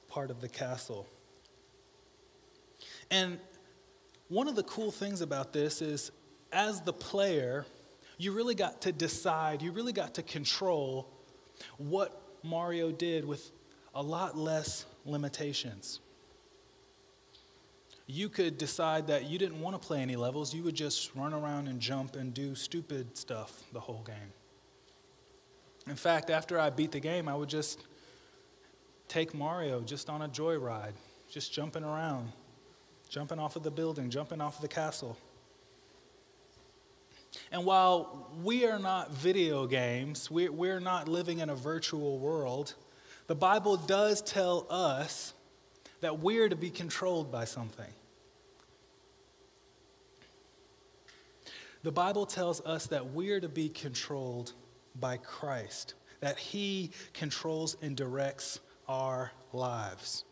part 0.08 0.30
of 0.30 0.40
the 0.40 0.48
castle. 0.48 1.08
And 3.10 3.40
one 4.28 4.48
of 4.48 4.56
the 4.56 4.64
cool 4.64 4.92
things 4.92 5.22
about 5.22 5.54
this 5.54 5.82
is, 5.82 6.12
as 6.52 6.82
the 6.82 6.94
player, 6.94 7.66
you 8.20 8.34
really 8.34 8.56
got 8.56 8.84
to 8.84 8.92
decide, 8.92 9.64
you 9.64 9.72
really 9.72 9.94
got 9.94 10.14
to 10.16 10.22
control 10.22 11.10
what 11.78 12.22
Mario 12.44 12.92
did 12.92 13.26
with 13.26 13.52
a 13.96 14.04
lot 14.04 14.38
less 14.38 14.86
limitations 15.06 16.02
you 18.08 18.30
could 18.30 18.58
decide 18.58 19.08
that 19.08 19.26
you 19.26 19.38
didn't 19.38 19.60
want 19.60 19.80
to 19.80 19.86
play 19.86 20.02
any 20.02 20.16
levels. 20.16 20.54
You 20.54 20.64
would 20.64 20.76
just 20.76 21.14
run 21.14 21.34
around 21.34 21.68
and 21.68 21.80
jump 21.80 22.16
and 22.16 22.34
do 22.34 22.56
stupid 22.56 23.18
stuff 23.18 23.64
the 23.74 23.82
whole 23.82 24.02
game. 24.04 24.32
In 25.88 25.98
fact, 25.98 26.30
after 26.30 26.58
I 26.58 26.70
beat 26.70 26.94
the 26.94 27.02
game, 27.02 27.28
I 27.28 27.36
would 27.36 27.50
just 27.50 27.86
take 29.10 29.34
Mario 29.34 29.82
just 29.82 30.10
on 30.10 30.22
a 30.22 30.30
joyride, 30.30 30.94
just 31.30 31.52
jumping 31.54 31.84
around, 31.84 32.32
jumping 33.10 33.40
off 33.40 33.58
of 33.58 33.64
the 33.64 33.72
building, 33.72 34.10
jumping 34.10 34.40
off 34.40 34.56
of 34.56 34.62
the 34.62 34.68
castle. 34.70 35.18
And 37.52 37.66
while 37.66 38.30
we 38.42 38.66
are 38.66 38.80
not 38.80 39.12
video 39.12 39.68
games, 39.68 40.32
we're 40.32 40.80
not 40.80 41.10
living 41.10 41.40
in 41.40 41.50
a 41.50 41.56
virtual 41.56 42.20
world, 42.20 42.74
the 43.28 43.36
Bible 43.36 43.76
does 43.76 44.22
tell 44.22 44.66
us 44.70 45.34
that 46.02 46.20
we're 46.20 46.50
to 46.50 46.56
be 46.56 46.70
controlled 46.70 47.32
by 47.32 47.46
something. 47.46 47.92
The 51.84 51.92
Bible 51.92 52.26
tells 52.26 52.60
us 52.62 52.88
that 52.88 53.14
we're 53.14 53.40
to 53.40 53.50
be 53.50 53.70
controlled 53.70 54.54
by 55.00 55.18
Christ, 55.18 55.94
that 56.20 56.38
He 56.38 56.92
controls 57.14 57.78
and 57.82 57.96
directs 57.96 58.60
our 58.88 59.32
lives. 59.54 60.24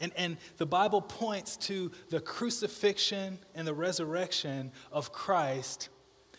And, 0.00 0.12
and 0.16 0.36
the 0.56 0.66
Bible 0.66 1.02
points 1.02 1.56
to 1.58 1.90
the 2.08 2.20
crucifixion 2.20 3.38
and 3.54 3.66
the 3.66 3.74
resurrection 3.74 4.72
of 4.92 5.12
Christ 5.12 5.88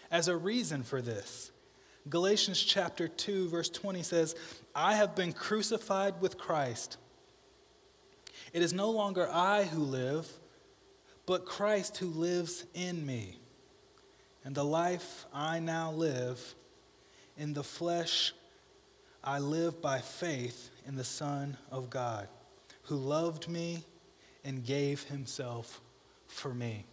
as 0.10 0.28
a 0.28 0.36
reason 0.36 0.84
for 0.84 1.02
this. 1.02 1.51
Galatians 2.10 2.62
chapter 2.62 3.08
2, 3.08 3.50
verse 3.50 3.70
20 3.70 4.02
says, 4.04 4.36
I 4.74 4.96
have 4.96 5.16
been 5.16 5.34
crucified 5.34 6.20
with 6.20 6.38
Christ. 6.38 6.98
It 8.54 8.62
is 8.62 8.74
no 8.74 8.90
longer 8.90 9.30
I 9.32 9.64
who 9.64 9.84
live, 9.84 10.28
but 11.26 11.46
Christ 11.46 11.98
who 11.98 12.08
lives 12.08 12.66
in 12.74 13.06
me. 13.06 13.38
And 14.44 14.56
the 14.56 14.66
life 14.66 15.26
I 15.34 15.60
now 15.60 15.92
live 15.92 16.56
in 17.38 17.54
the 17.54 17.64
flesh, 17.64 18.34
I 19.24 19.40
live 19.40 19.82
by 19.82 20.00
faith 20.00 20.72
in 20.88 20.96
the 20.96 21.04
Son 21.04 21.56
of 21.70 21.90
God, 21.90 22.28
who 22.84 22.96
loved 22.96 23.48
me 23.48 23.84
and 24.44 24.66
gave 24.66 25.04
himself 25.04 25.80
for 26.28 26.54
me. 26.54 26.86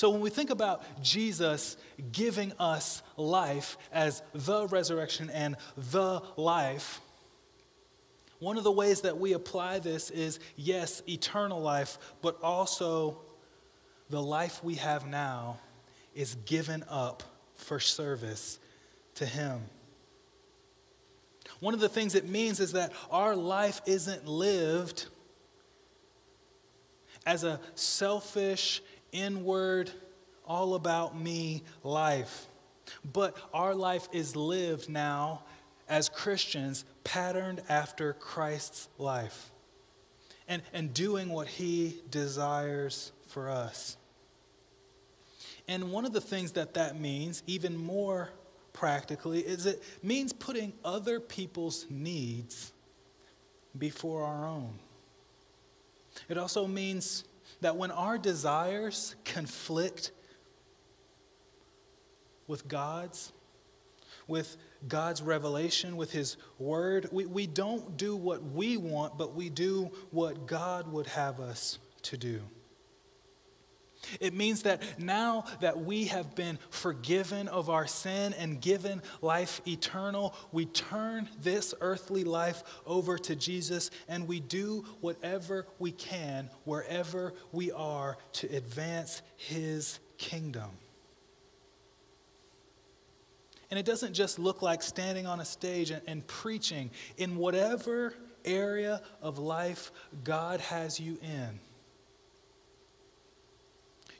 So 0.00 0.08
when 0.08 0.22
we 0.22 0.30
think 0.30 0.48
about 0.48 0.82
Jesus 1.02 1.76
giving 2.10 2.54
us 2.58 3.02
life 3.18 3.76
as 3.92 4.22
the 4.32 4.66
resurrection 4.68 5.28
and 5.28 5.58
the 5.76 6.22
life, 6.38 7.02
one 8.38 8.56
of 8.56 8.64
the 8.64 8.72
ways 8.72 9.02
that 9.02 9.18
we 9.18 9.34
apply 9.34 9.78
this 9.78 10.08
is 10.08 10.40
yes, 10.56 11.02
eternal 11.06 11.60
life, 11.60 11.98
but 12.22 12.38
also 12.42 13.18
the 14.08 14.22
life 14.22 14.64
we 14.64 14.76
have 14.76 15.06
now 15.06 15.58
is 16.14 16.34
given 16.46 16.82
up 16.88 17.22
for 17.56 17.78
service 17.78 18.58
to 19.16 19.26
Him. 19.26 19.60
One 21.58 21.74
of 21.74 21.80
the 21.80 21.90
things 21.90 22.14
it 22.14 22.26
means 22.26 22.58
is 22.58 22.72
that 22.72 22.94
our 23.10 23.36
life 23.36 23.82
isn't 23.84 24.26
lived 24.26 25.08
as 27.26 27.44
a 27.44 27.60
selfish, 27.74 28.82
inward, 29.12 29.90
all 30.46 30.74
about 30.74 31.18
me 31.18 31.62
life. 31.82 32.46
But 33.12 33.36
our 33.54 33.74
life 33.74 34.08
is 34.12 34.34
lived 34.34 34.88
now 34.88 35.42
as 35.88 36.08
Christians, 36.08 36.84
patterned 37.04 37.62
after 37.68 38.12
Christ's 38.14 38.88
life 38.98 39.50
and, 40.48 40.62
and 40.72 40.92
doing 40.92 41.28
what 41.30 41.46
he 41.46 42.00
desires 42.10 43.12
for 43.28 43.50
us. 43.50 43.96
And 45.68 45.92
one 45.92 46.04
of 46.04 46.12
the 46.12 46.20
things 46.20 46.52
that 46.52 46.74
that 46.74 46.98
means, 46.98 47.42
even 47.46 47.76
more 47.76 48.30
practically, 48.72 49.40
is 49.40 49.66
it 49.66 49.82
means 50.02 50.32
putting 50.32 50.72
other 50.84 51.20
people's 51.20 51.86
needs 51.88 52.72
before 53.78 54.24
our 54.24 54.46
own. 54.46 54.72
It 56.28 56.38
also 56.38 56.66
means 56.66 57.24
that 57.60 57.76
when 57.76 57.90
our 57.90 58.18
desires 58.18 59.14
conflict 59.24 60.12
with 62.46 62.66
God's, 62.66 63.32
with 64.26 64.56
God's 64.88 65.22
revelation, 65.22 65.96
with 65.96 66.10
His 66.12 66.36
Word, 66.58 67.08
we, 67.12 67.26
we 67.26 67.46
don't 67.46 67.96
do 67.96 68.16
what 68.16 68.42
we 68.42 68.76
want, 68.76 69.18
but 69.18 69.34
we 69.34 69.50
do 69.50 69.90
what 70.10 70.46
God 70.46 70.90
would 70.90 71.06
have 71.06 71.40
us 71.40 71.78
to 72.02 72.16
do. 72.16 72.40
It 74.18 74.34
means 74.34 74.62
that 74.62 74.82
now 74.98 75.44
that 75.60 75.84
we 75.84 76.06
have 76.06 76.34
been 76.34 76.58
forgiven 76.70 77.48
of 77.48 77.68
our 77.70 77.86
sin 77.86 78.32
and 78.34 78.60
given 78.60 79.02
life 79.20 79.60
eternal, 79.66 80.34
we 80.52 80.66
turn 80.66 81.28
this 81.42 81.74
earthly 81.80 82.24
life 82.24 82.62
over 82.86 83.18
to 83.18 83.36
Jesus 83.36 83.90
and 84.08 84.26
we 84.26 84.40
do 84.40 84.84
whatever 85.00 85.66
we 85.78 85.92
can 85.92 86.50
wherever 86.64 87.34
we 87.52 87.70
are 87.72 88.16
to 88.32 88.46
advance 88.56 89.22
his 89.36 89.98
kingdom. 90.18 90.70
And 93.70 93.78
it 93.78 93.86
doesn't 93.86 94.14
just 94.14 94.38
look 94.38 94.62
like 94.62 94.82
standing 94.82 95.26
on 95.26 95.40
a 95.40 95.44
stage 95.44 95.90
and, 95.90 96.02
and 96.06 96.26
preaching 96.26 96.90
in 97.18 97.36
whatever 97.36 98.14
area 98.44 99.00
of 99.22 99.38
life 99.38 99.92
God 100.24 100.60
has 100.60 100.98
you 100.98 101.18
in 101.22 101.60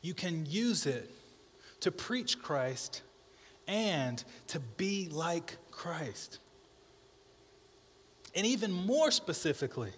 you 0.02 0.14
can 0.14 0.46
use 0.46 0.86
it 0.86 1.10
to 1.80 1.90
preach 1.90 2.40
Christ 2.40 3.02
and 3.66 4.22
to 4.48 4.60
be 4.60 5.08
like 5.10 5.56
Christ. 5.70 6.38
And 8.34 8.46
even 8.46 8.72
more 8.72 9.10
specifically, 9.10 9.92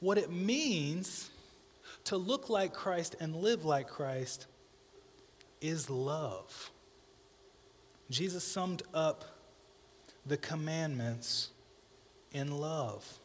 what 0.00 0.18
it 0.18 0.30
means 0.30 1.30
to 2.04 2.16
look 2.16 2.50
like 2.50 2.74
Christ 2.74 3.16
and 3.20 3.36
live 3.36 3.64
like 3.64 3.88
Christ 3.88 4.46
is 5.60 5.88
love. 5.88 6.70
Jesus 8.10 8.44
summed 8.44 8.82
up 8.92 9.24
the 10.26 10.36
commandments 10.36 11.50
in 12.32 12.58
love. 12.58 13.18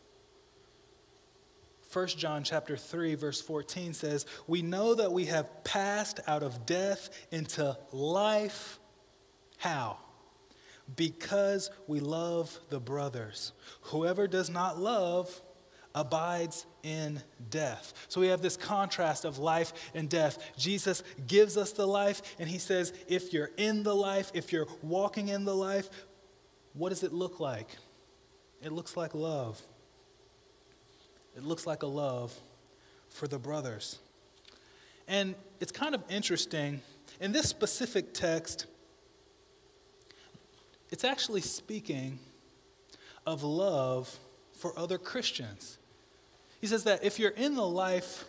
1 1.92 2.08
John 2.10 2.44
chapter 2.44 2.78
3 2.78 3.16
verse 3.16 3.42
14 3.42 3.94
says, 3.94 4.26
"We 4.48 4.62
know 4.62 4.94
that 4.96 5.12
we 5.12 5.26
have 5.26 5.64
passed 5.64 6.20
out 6.28 6.44
of 6.44 6.66
death 6.66 7.10
into 7.32 7.78
life 7.92 8.80
how? 9.60 9.98
Because 10.96 11.70
we 11.86 12.00
love 12.00 12.58
the 12.70 12.80
brothers. 12.80 13.52
Whoever 13.82 14.26
does 14.26 14.50
not 14.50 14.80
love 14.80 15.42
abides 15.94 16.66
in 16.82 17.22
death. 17.50 17.94
So 18.08 18.22
we 18.22 18.28
have 18.28 18.42
this 18.42 18.56
contrast 18.56 19.26
of 19.26 19.38
life 19.38 19.74
and 19.94 20.10
death. 20.10 20.38
Jesus 20.58 21.04
gives 21.28 21.58
us 21.58 21.74
the 21.74 21.86
life, 21.86 22.22
and 22.40 22.48
he 22.48 22.58
says, 22.58 22.94
if 23.08 23.34
you're 23.34 23.52
in 23.58 23.84
the 23.84 23.96
life, 23.96 24.32
if 24.34 24.54
you're 24.54 24.68
walking 24.82 25.28
in 25.28 25.46
the 25.46 25.56
life, 25.56 25.90
what 26.74 26.90
does 26.90 27.04
it 27.04 27.12
look 27.12 27.40
like? 27.40 27.68
It 28.62 28.72
looks 28.72 28.96
like 28.96 29.14
love. 29.14 29.62
It 31.40 31.46
looks 31.46 31.66
like 31.66 31.84
a 31.84 31.88
love 31.88 32.38
for 33.08 33.26
the 33.26 33.40
brothers. 33.40 33.98
And 35.08 35.36
it's 35.62 35.72
kind 35.72 35.96
of 35.96 36.04
interesting. 36.10 36.82
In 37.22 37.32
this 37.32 37.48
specific 37.48 38.14
text, 38.14 38.66
it's 40.92 41.06
actually 41.06 41.40
speaking 41.40 42.20
of 43.26 43.42
love 43.42 44.14
for 44.52 44.78
other 44.78 44.98
Christians. 44.98 45.78
He 46.60 46.68
says 46.68 46.84
that 46.84 47.06
if 47.06 47.20
you're 47.20 47.32
in 47.32 47.56
the 47.56 47.66
life, 47.66 48.26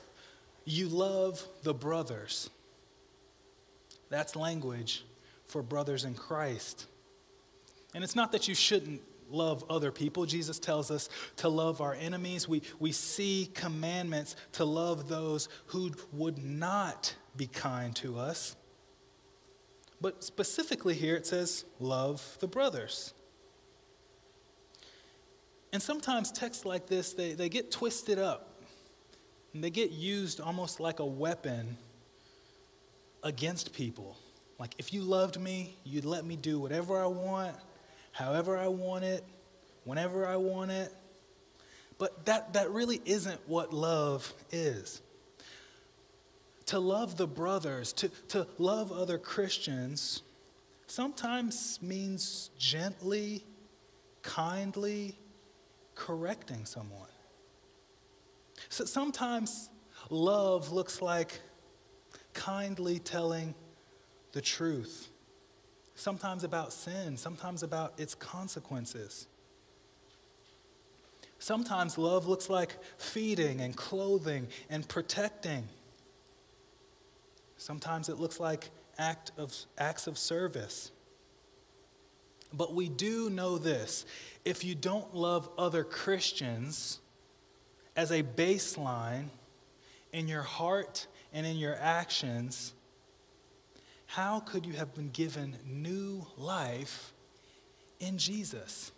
you 0.65 0.87
love 0.87 1.45
the 1.65 1.75
brothers. 1.75 2.49
That's 4.09 4.37
language 4.37 5.05
for 5.49 5.65
brothers 5.65 6.05
in 6.05 6.15
Christ. 6.15 6.87
And 7.93 8.05
it's 8.05 8.15
not 8.15 8.31
that 8.31 8.47
you 8.47 8.55
shouldn't 8.55 9.01
love 9.31 9.65
other 9.71 9.91
people. 9.91 10.27
Jesus 10.27 10.59
tells 10.59 10.91
us 10.91 11.09
to 11.37 11.49
love 11.49 11.81
our 11.81 11.95
enemies. 11.95 12.49
We, 12.49 12.63
we 12.79 12.93
see 12.93 13.51
commandments 13.55 14.37
to 14.53 14.65
love 14.65 15.09
those 15.09 15.49
who 15.67 15.93
would 16.13 16.39
not 16.39 17.15
be 17.37 17.47
kind 17.47 17.95
to 17.97 18.19
us. 18.19 18.57
But 20.01 20.25
specifically 20.25 20.95
here 20.95 21.17
it 21.17 21.27
says, 21.27 21.65
love 21.79 22.37
the 22.41 22.49
brothers. 22.49 23.15
And 25.73 25.83
sometimes 25.83 26.33
texts 26.33 26.65
like 26.65 26.87
this, 26.87 27.13
they, 27.13 27.35
they 27.35 27.49
get 27.49 27.71
twisted 27.71 28.19
up. 28.19 28.63
And 29.53 29.63
they 29.63 29.71
get 29.71 29.91
used 29.91 30.41
almost 30.41 30.81
like 30.81 31.01
a 31.01 31.05
weapon 31.05 31.77
against 33.23 33.73
people. 33.73 34.17
Like, 34.59 34.75
if 34.79 34.93
you 34.93 35.03
loved 35.03 35.41
me, 35.41 35.77
you'd 35.85 36.05
let 36.05 36.25
me 36.25 36.37
do 36.37 36.61
whatever 36.61 37.03
I 37.03 37.07
want 37.07 37.57
however 38.13 38.57
I 38.57 38.69
want 38.69 39.05
it, 39.05 39.25
whenever 39.85 40.27
I 40.27 40.37
want 40.37 40.71
it. 40.71 40.93
But 41.99 42.25
that, 42.27 42.55
that 42.55 42.71
really 42.71 43.01
isn't 43.05 43.41
what 43.47 43.73
love 43.73 44.33
is. 44.51 45.03
To 46.67 46.79
love 46.79 47.17
the 47.17 47.27
brothers, 47.27 47.93
to, 47.95 48.09
to 48.29 48.47
love 48.59 48.93
other 48.93 49.19
Christians, 49.19 50.23
sometimes 50.87 51.79
means 51.83 52.51
gently, 52.59 53.45
kindly 54.23 55.19
correcting 55.95 56.65
someone. 56.65 57.09
So 58.69 58.85
sometimes 58.85 59.69
love 60.09 60.73
looks 60.73 61.03
like 61.03 61.41
kindly 62.33 62.99
telling 62.99 63.55
the 64.33 64.41
truth 64.41 65.10
sometimes 66.01 66.45
about 66.45 66.73
sin, 66.73 67.17
sometimes 67.19 67.63
about 67.63 67.93
its 67.99 68.15
consequences. 68.15 69.27
Sometimes 71.39 71.99
love 71.99 72.27
looks 72.27 72.49
like 72.49 72.77
feeding 72.97 73.61
and 73.61 73.77
clothing 73.77 74.49
and 74.71 74.89
protecting. 74.89 75.69
Sometimes 77.59 78.09
it 78.09 78.19
looks 78.19 78.41
like 78.41 78.71
act 78.99 79.33
of, 79.37 79.55
acts 79.77 80.07
of 80.07 80.17
service. 80.17 80.91
But 82.53 82.75
we 82.75 82.89
do 82.89 83.29
know 83.29 83.59
this 83.59 84.07
if 84.45 84.65
you 84.65 84.75
don't 84.75 85.15
love 85.15 85.51
other 85.59 85.85
Christians 85.85 86.99
as 87.95 88.11
a 88.11 88.23
baseline 88.23 89.27
in 90.13 90.29
your 90.29 90.43
heart 90.43 91.07
and 91.33 91.47
in 91.47 91.59
your 91.59 91.77
actions, 91.77 92.73
how 94.11 94.41
could 94.41 94.67
you 94.67 94.73
have 94.73 94.93
been 94.93 95.09
given 95.11 95.57
new 95.65 96.27
life 96.37 97.13
in 98.01 98.19
Jesus? 98.19 98.91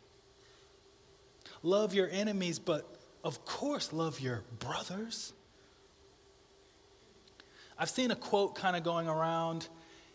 Love 1.62 1.92
your 1.92 2.08
enemies, 2.10 2.58
but 2.58 2.96
of 3.22 3.44
course, 3.44 3.92
love 3.92 4.20
your 4.20 4.42
brothers. 4.58 5.34
I've 7.78 7.90
seen 7.90 8.10
a 8.10 8.16
quote 8.16 8.54
kind 8.54 8.74
of 8.74 8.84
going 8.84 9.06
around, 9.06 9.68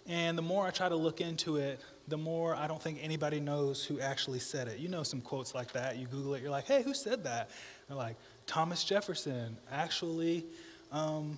and 0.08 0.36
the 0.36 0.41
more 0.41 0.66
I 0.66 0.72
try 0.72 0.89
to 0.89 0.95
look 0.95 1.22
into 1.22 1.58
it, 1.58 1.80
the 2.08 2.18
more 2.18 2.56
I 2.56 2.66
don't 2.66 2.82
think 2.82 2.98
anybody 3.00 3.39
knows 3.39 3.86
who 3.86 4.00
actually 4.00 4.39
said 4.39 4.68
it. 4.68 4.80
You 4.80 4.88
know 4.88 5.04
some 5.04 5.22
quotes 5.22 5.54
like 5.54 5.74
that. 5.74 5.98
You 5.98 6.08
Google 6.08 6.34
it, 6.34 6.41
you're 6.41 6.50
like, 6.50 6.66
hey, 6.66 6.82
who 6.82 6.95
said 6.95 7.24
that? 7.26 7.52
they're 7.88 7.98
like, 7.98 8.16
Thomas 8.48 8.84
Jefferson. 8.84 9.58
Actually, 9.72 10.43
um, 10.91 11.38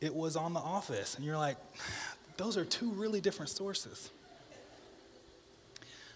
it 0.00 0.14
was 0.14 0.34
on 0.34 0.54
The 0.54 0.60
Office. 0.60 1.16
And 1.16 1.24
you're 1.26 1.36
like, 1.36 1.58
those 2.36 2.56
are 2.56 2.64
two 2.64 2.90
really 2.90 3.20
different 3.20 3.50
sources. 3.50 4.10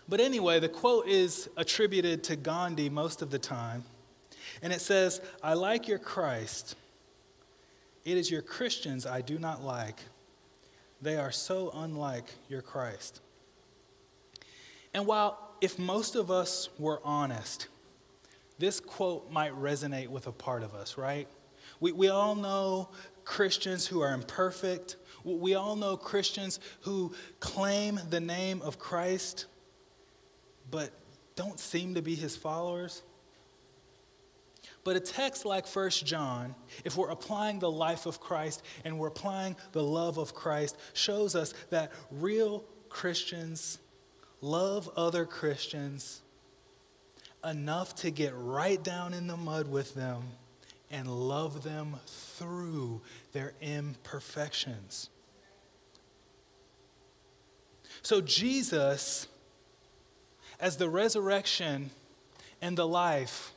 But 0.08 0.20
anyway, 0.20 0.58
the 0.58 0.68
quote 0.68 1.06
is 1.06 1.48
attributed 1.56 2.24
to 2.24 2.36
Gandhi 2.36 2.90
most 2.90 3.22
of 3.22 3.30
the 3.30 3.38
time. 3.38 3.84
And 4.62 4.72
it 4.72 4.80
says, 4.80 5.20
I 5.42 5.54
like 5.54 5.86
your 5.86 5.98
Christ. 5.98 6.74
It 8.04 8.16
is 8.16 8.30
your 8.30 8.42
Christians 8.42 9.06
I 9.06 9.20
do 9.20 9.38
not 9.38 9.62
like. 9.62 10.00
They 11.00 11.16
are 11.16 11.30
so 11.30 11.70
unlike 11.74 12.24
your 12.48 12.60
Christ. 12.60 13.20
And 14.92 15.06
while, 15.06 15.54
if 15.60 15.78
most 15.78 16.16
of 16.16 16.30
us 16.30 16.68
were 16.78 17.00
honest, 17.04 17.68
this 18.58 18.80
quote 18.80 19.30
might 19.30 19.52
resonate 19.52 20.08
with 20.08 20.26
a 20.26 20.32
part 20.32 20.62
of 20.62 20.74
us, 20.74 20.98
right? 20.98 21.28
We, 21.78 21.92
we 21.92 22.08
all 22.08 22.34
know 22.34 22.90
Christians 23.24 23.86
who 23.86 24.00
are 24.00 24.12
imperfect, 24.12 24.96
we 25.24 25.54
all 25.54 25.76
know 25.76 25.96
Christians 25.96 26.60
who 26.82 27.12
claim 27.40 28.00
the 28.10 28.20
name 28.20 28.62
of 28.62 28.78
Christ, 28.78 29.46
but 30.70 30.90
don't 31.36 31.58
seem 31.58 31.94
to 31.94 32.02
be 32.02 32.14
his 32.14 32.36
followers. 32.36 33.02
But 34.82 34.96
a 34.96 35.00
text 35.00 35.44
like 35.44 35.66
1 35.66 35.90
John, 35.90 36.54
if 36.84 36.96
we're 36.96 37.10
applying 37.10 37.58
the 37.58 37.70
life 37.70 38.06
of 38.06 38.20
Christ 38.20 38.62
and 38.84 38.98
we're 38.98 39.08
applying 39.08 39.56
the 39.72 39.82
love 39.82 40.18
of 40.18 40.34
Christ, 40.34 40.76
shows 40.94 41.34
us 41.34 41.52
that 41.68 41.92
real 42.10 42.64
Christians 42.88 43.78
love 44.40 44.90
other 44.96 45.26
Christians 45.26 46.22
enough 47.44 47.94
to 47.96 48.10
get 48.10 48.32
right 48.34 48.82
down 48.82 49.14
in 49.14 49.26
the 49.26 49.36
mud 49.36 49.68
with 49.70 49.94
them 49.94 50.22
and 50.90 51.06
love 51.08 51.62
them 51.62 51.96
through 52.06 53.00
their 53.32 53.52
imperfections. 53.60 55.08
So, 58.02 58.20
Jesus, 58.20 59.28
as 60.58 60.76
the 60.76 60.88
resurrection 60.88 61.90
and 62.62 62.76
the 62.76 62.86
life, 62.86 63.52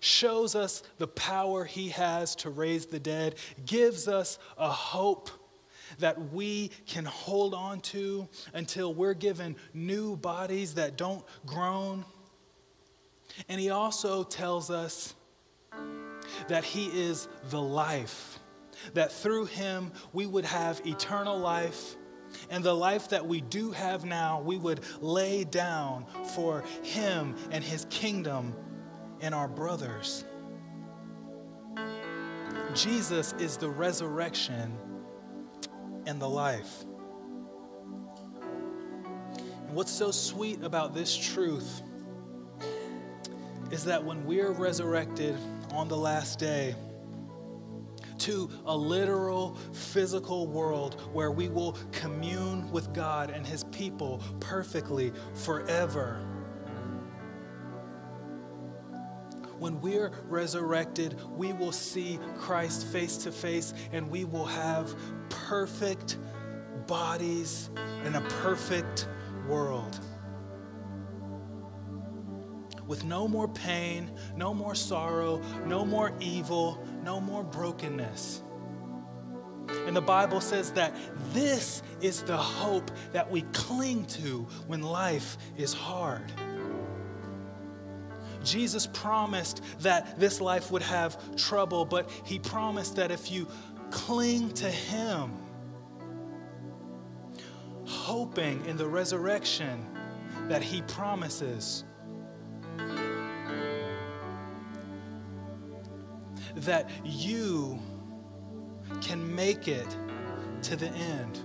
shows 0.00 0.54
us 0.54 0.82
the 0.98 1.06
power 1.06 1.64
he 1.64 1.90
has 1.90 2.34
to 2.36 2.50
raise 2.50 2.86
the 2.86 3.00
dead, 3.00 3.36
gives 3.66 4.08
us 4.08 4.38
a 4.56 4.70
hope 4.70 5.30
that 5.98 6.32
we 6.32 6.70
can 6.86 7.04
hold 7.04 7.54
on 7.54 7.80
to 7.80 8.28
until 8.54 8.92
we're 8.92 9.14
given 9.14 9.56
new 9.72 10.16
bodies 10.16 10.74
that 10.74 10.96
don't 10.96 11.24
groan. 11.46 12.04
And 13.48 13.60
he 13.60 13.70
also 13.70 14.24
tells 14.24 14.70
us 14.70 15.14
that 16.46 16.64
he 16.64 16.86
is 16.86 17.28
the 17.50 17.60
life, 17.60 18.38
that 18.94 19.12
through 19.12 19.46
him 19.46 19.92
we 20.12 20.26
would 20.26 20.44
have 20.44 20.80
eternal 20.86 21.38
life. 21.38 21.96
And 22.50 22.62
the 22.62 22.74
life 22.74 23.08
that 23.08 23.26
we 23.26 23.40
do 23.40 23.70
have 23.72 24.04
now, 24.04 24.40
we 24.42 24.58
would 24.58 24.80
lay 25.00 25.44
down 25.44 26.04
for 26.34 26.62
him 26.82 27.34
and 27.50 27.64
his 27.64 27.86
kingdom 27.88 28.54
and 29.20 29.34
our 29.34 29.48
brothers. 29.48 30.24
Jesus 32.74 33.34
is 33.38 33.56
the 33.56 33.68
resurrection 33.68 34.76
and 36.06 36.20
the 36.20 36.28
life. 36.28 36.84
And 39.66 39.74
what's 39.74 39.92
so 39.92 40.10
sweet 40.10 40.62
about 40.62 40.94
this 40.94 41.16
truth 41.16 41.82
is 43.70 43.84
that 43.84 44.02
when 44.02 44.24
we're 44.24 44.52
resurrected 44.52 45.36
on 45.72 45.88
the 45.88 45.96
last 45.96 46.38
day, 46.38 46.74
to 48.18 48.50
a 48.66 48.76
literal 48.76 49.56
physical 49.72 50.46
world 50.46 51.00
where 51.12 51.30
we 51.30 51.48
will 51.48 51.76
commune 51.92 52.70
with 52.70 52.92
God 52.92 53.30
and 53.30 53.46
His 53.46 53.64
people 53.64 54.22
perfectly 54.40 55.12
forever. 55.34 56.20
When 59.58 59.80
we're 59.80 60.12
resurrected, 60.28 61.18
we 61.36 61.52
will 61.52 61.72
see 61.72 62.18
Christ 62.38 62.86
face 62.86 63.16
to 63.18 63.32
face 63.32 63.74
and 63.92 64.08
we 64.08 64.24
will 64.24 64.46
have 64.46 64.94
perfect 65.28 66.18
bodies 66.86 67.70
in 68.04 68.14
a 68.14 68.20
perfect 68.42 69.08
world. 69.48 69.98
With 72.88 73.04
no 73.04 73.28
more 73.28 73.46
pain, 73.46 74.10
no 74.34 74.52
more 74.52 74.74
sorrow, 74.74 75.40
no 75.66 75.84
more 75.84 76.12
evil, 76.18 76.84
no 77.04 77.20
more 77.20 77.44
brokenness. 77.44 78.42
And 79.86 79.94
the 79.94 80.00
Bible 80.00 80.40
says 80.40 80.72
that 80.72 80.96
this 81.32 81.82
is 82.00 82.22
the 82.22 82.36
hope 82.36 82.90
that 83.12 83.30
we 83.30 83.42
cling 83.52 84.06
to 84.06 84.46
when 84.66 84.82
life 84.82 85.36
is 85.56 85.74
hard. 85.74 86.32
Jesus 88.42 88.86
promised 88.86 89.62
that 89.80 90.18
this 90.18 90.40
life 90.40 90.70
would 90.70 90.82
have 90.82 91.36
trouble, 91.36 91.84
but 91.84 92.10
he 92.24 92.38
promised 92.38 92.96
that 92.96 93.10
if 93.10 93.30
you 93.30 93.46
cling 93.90 94.50
to 94.52 94.70
him, 94.70 95.32
hoping 97.84 98.64
in 98.64 98.78
the 98.78 98.86
resurrection 98.86 99.84
that 100.48 100.62
he 100.62 100.80
promises, 100.82 101.84
that 106.64 106.90
you 107.04 107.78
can 109.00 109.34
make 109.34 109.68
it 109.68 109.96
to 110.62 110.76
the 110.76 110.88
end. 110.88 111.40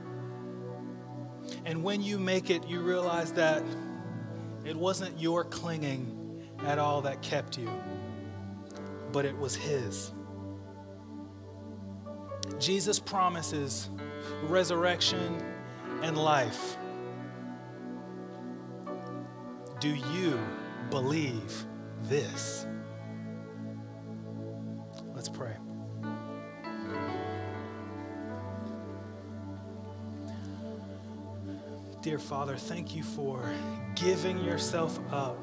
And 1.65 1.83
when 1.83 2.01
you 2.01 2.19
make 2.19 2.49
it, 2.49 2.65
you 2.67 2.81
realize 2.81 3.31
that 3.33 3.63
it 4.65 4.75
wasn't 4.75 5.19
your 5.19 5.43
clinging 5.43 6.49
at 6.65 6.79
all 6.79 7.01
that 7.01 7.21
kept 7.21 7.57
you, 7.57 7.69
but 9.11 9.25
it 9.25 9.37
was 9.37 9.55
His. 9.55 10.11
Jesus 12.59 12.99
promises 12.99 13.89
resurrection 14.43 15.43
and 16.01 16.17
life. 16.17 16.77
Do 19.79 19.89
you 19.89 20.39
believe 20.89 21.65
this? 22.03 22.65
Father, 32.19 32.57
thank 32.57 32.95
you 32.95 33.03
for 33.03 33.53
giving 33.95 34.39
yourself 34.43 34.99
up. 35.11 35.37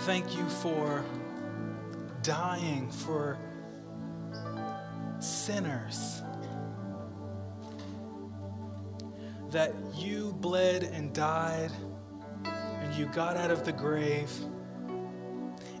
Thank 0.00 0.36
you 0.36 0.48
for 0.48 1.04
dying 2.22 2.90
for 2.90 3.38
sinners. 5.18 6.22
That 9.50 9.74
you 9.94 10.34
bled 10.40 10.84
and 10.84 11.12
died, 11.12 11.72
and 12.44 12.94
you 12.94 13.06
got 13.06 13.36
out 13.36 13.50
of 13.50 13.64
the 13.64 13.72
grave, 13.72 14.30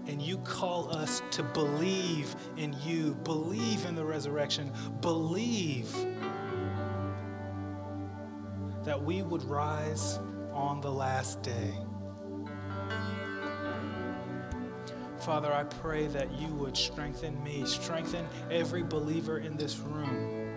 and 0.06 0.22
you 0.22 0.38
call 0.38 0.90
us 0.96 1.22
to 1.32 1.42
believe 1.42 2.34
in 2.56 2.74
you, 2.84 3.14
believe 3.24 3.84
in 3.84 3.94
the 3.94 4.04
resurrection, 4.04 4.72
believe 5.00 5.94
we 9.08 9.22
would 9.22 9.42
rise 9.44 10.20
on 10.52 10.82
the 10.82 10.90
last 10.90 11.40
day. 11.40 11.72
Father, 15.18 15.50
I 15.50 15.64
pray 15.64 16.08
that 16.08 16.30
you 16.38 16.48
would 16.48 16.76
strengthen 16.76 17.42
me, 17.42 17.64
strengthen 17.64 18.28
every 18.50 18.82
believer 18.82 19.38
in 19.38 19.56
this 19.56 19.78
room 19.78 20.54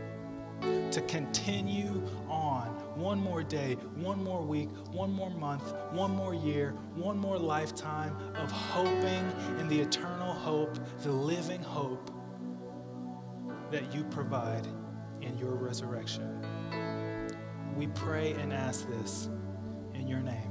to 0.92 1.02
continue 1.04 2.04
on 2.28 2.68
one 3.00 3.22
more 3.22 3.42
day, 3.42 3.76
one 3.96 4.22
more 4.22 4.42
week, 4.42 4.68
one 4.92 5.14
more 5.14 5.30
month, 5.30 5.74
one 5.94 6.12
more 6.12 6.34
year, 6.34 6.72
one 6.96 7.18
more 7.18 7.40
lifetime 7.40 8.14
of 8.36 8.52
hoping 8.52 9.32
in 9.62 9.70
the 9.70 9.80
eternal 9.80 10.34
hope, 10.34 10.78
the 11.04 11.12
living 11.12 11.64
hope 11.64 12.12
that 13.72 13.96
you 13.96 14.04
provide 14.04 14.68
in 15.22 15.38
your 15.38 15.52
resurrection. 15.52 16.51
We 17.82 17.88
pray 17.88 18.34
and 18.34 18.54
ask 18.54 18.88
this 18.90 19.28
in 19.96 20.08
your 20.08 20.20
name. 20.20 20.51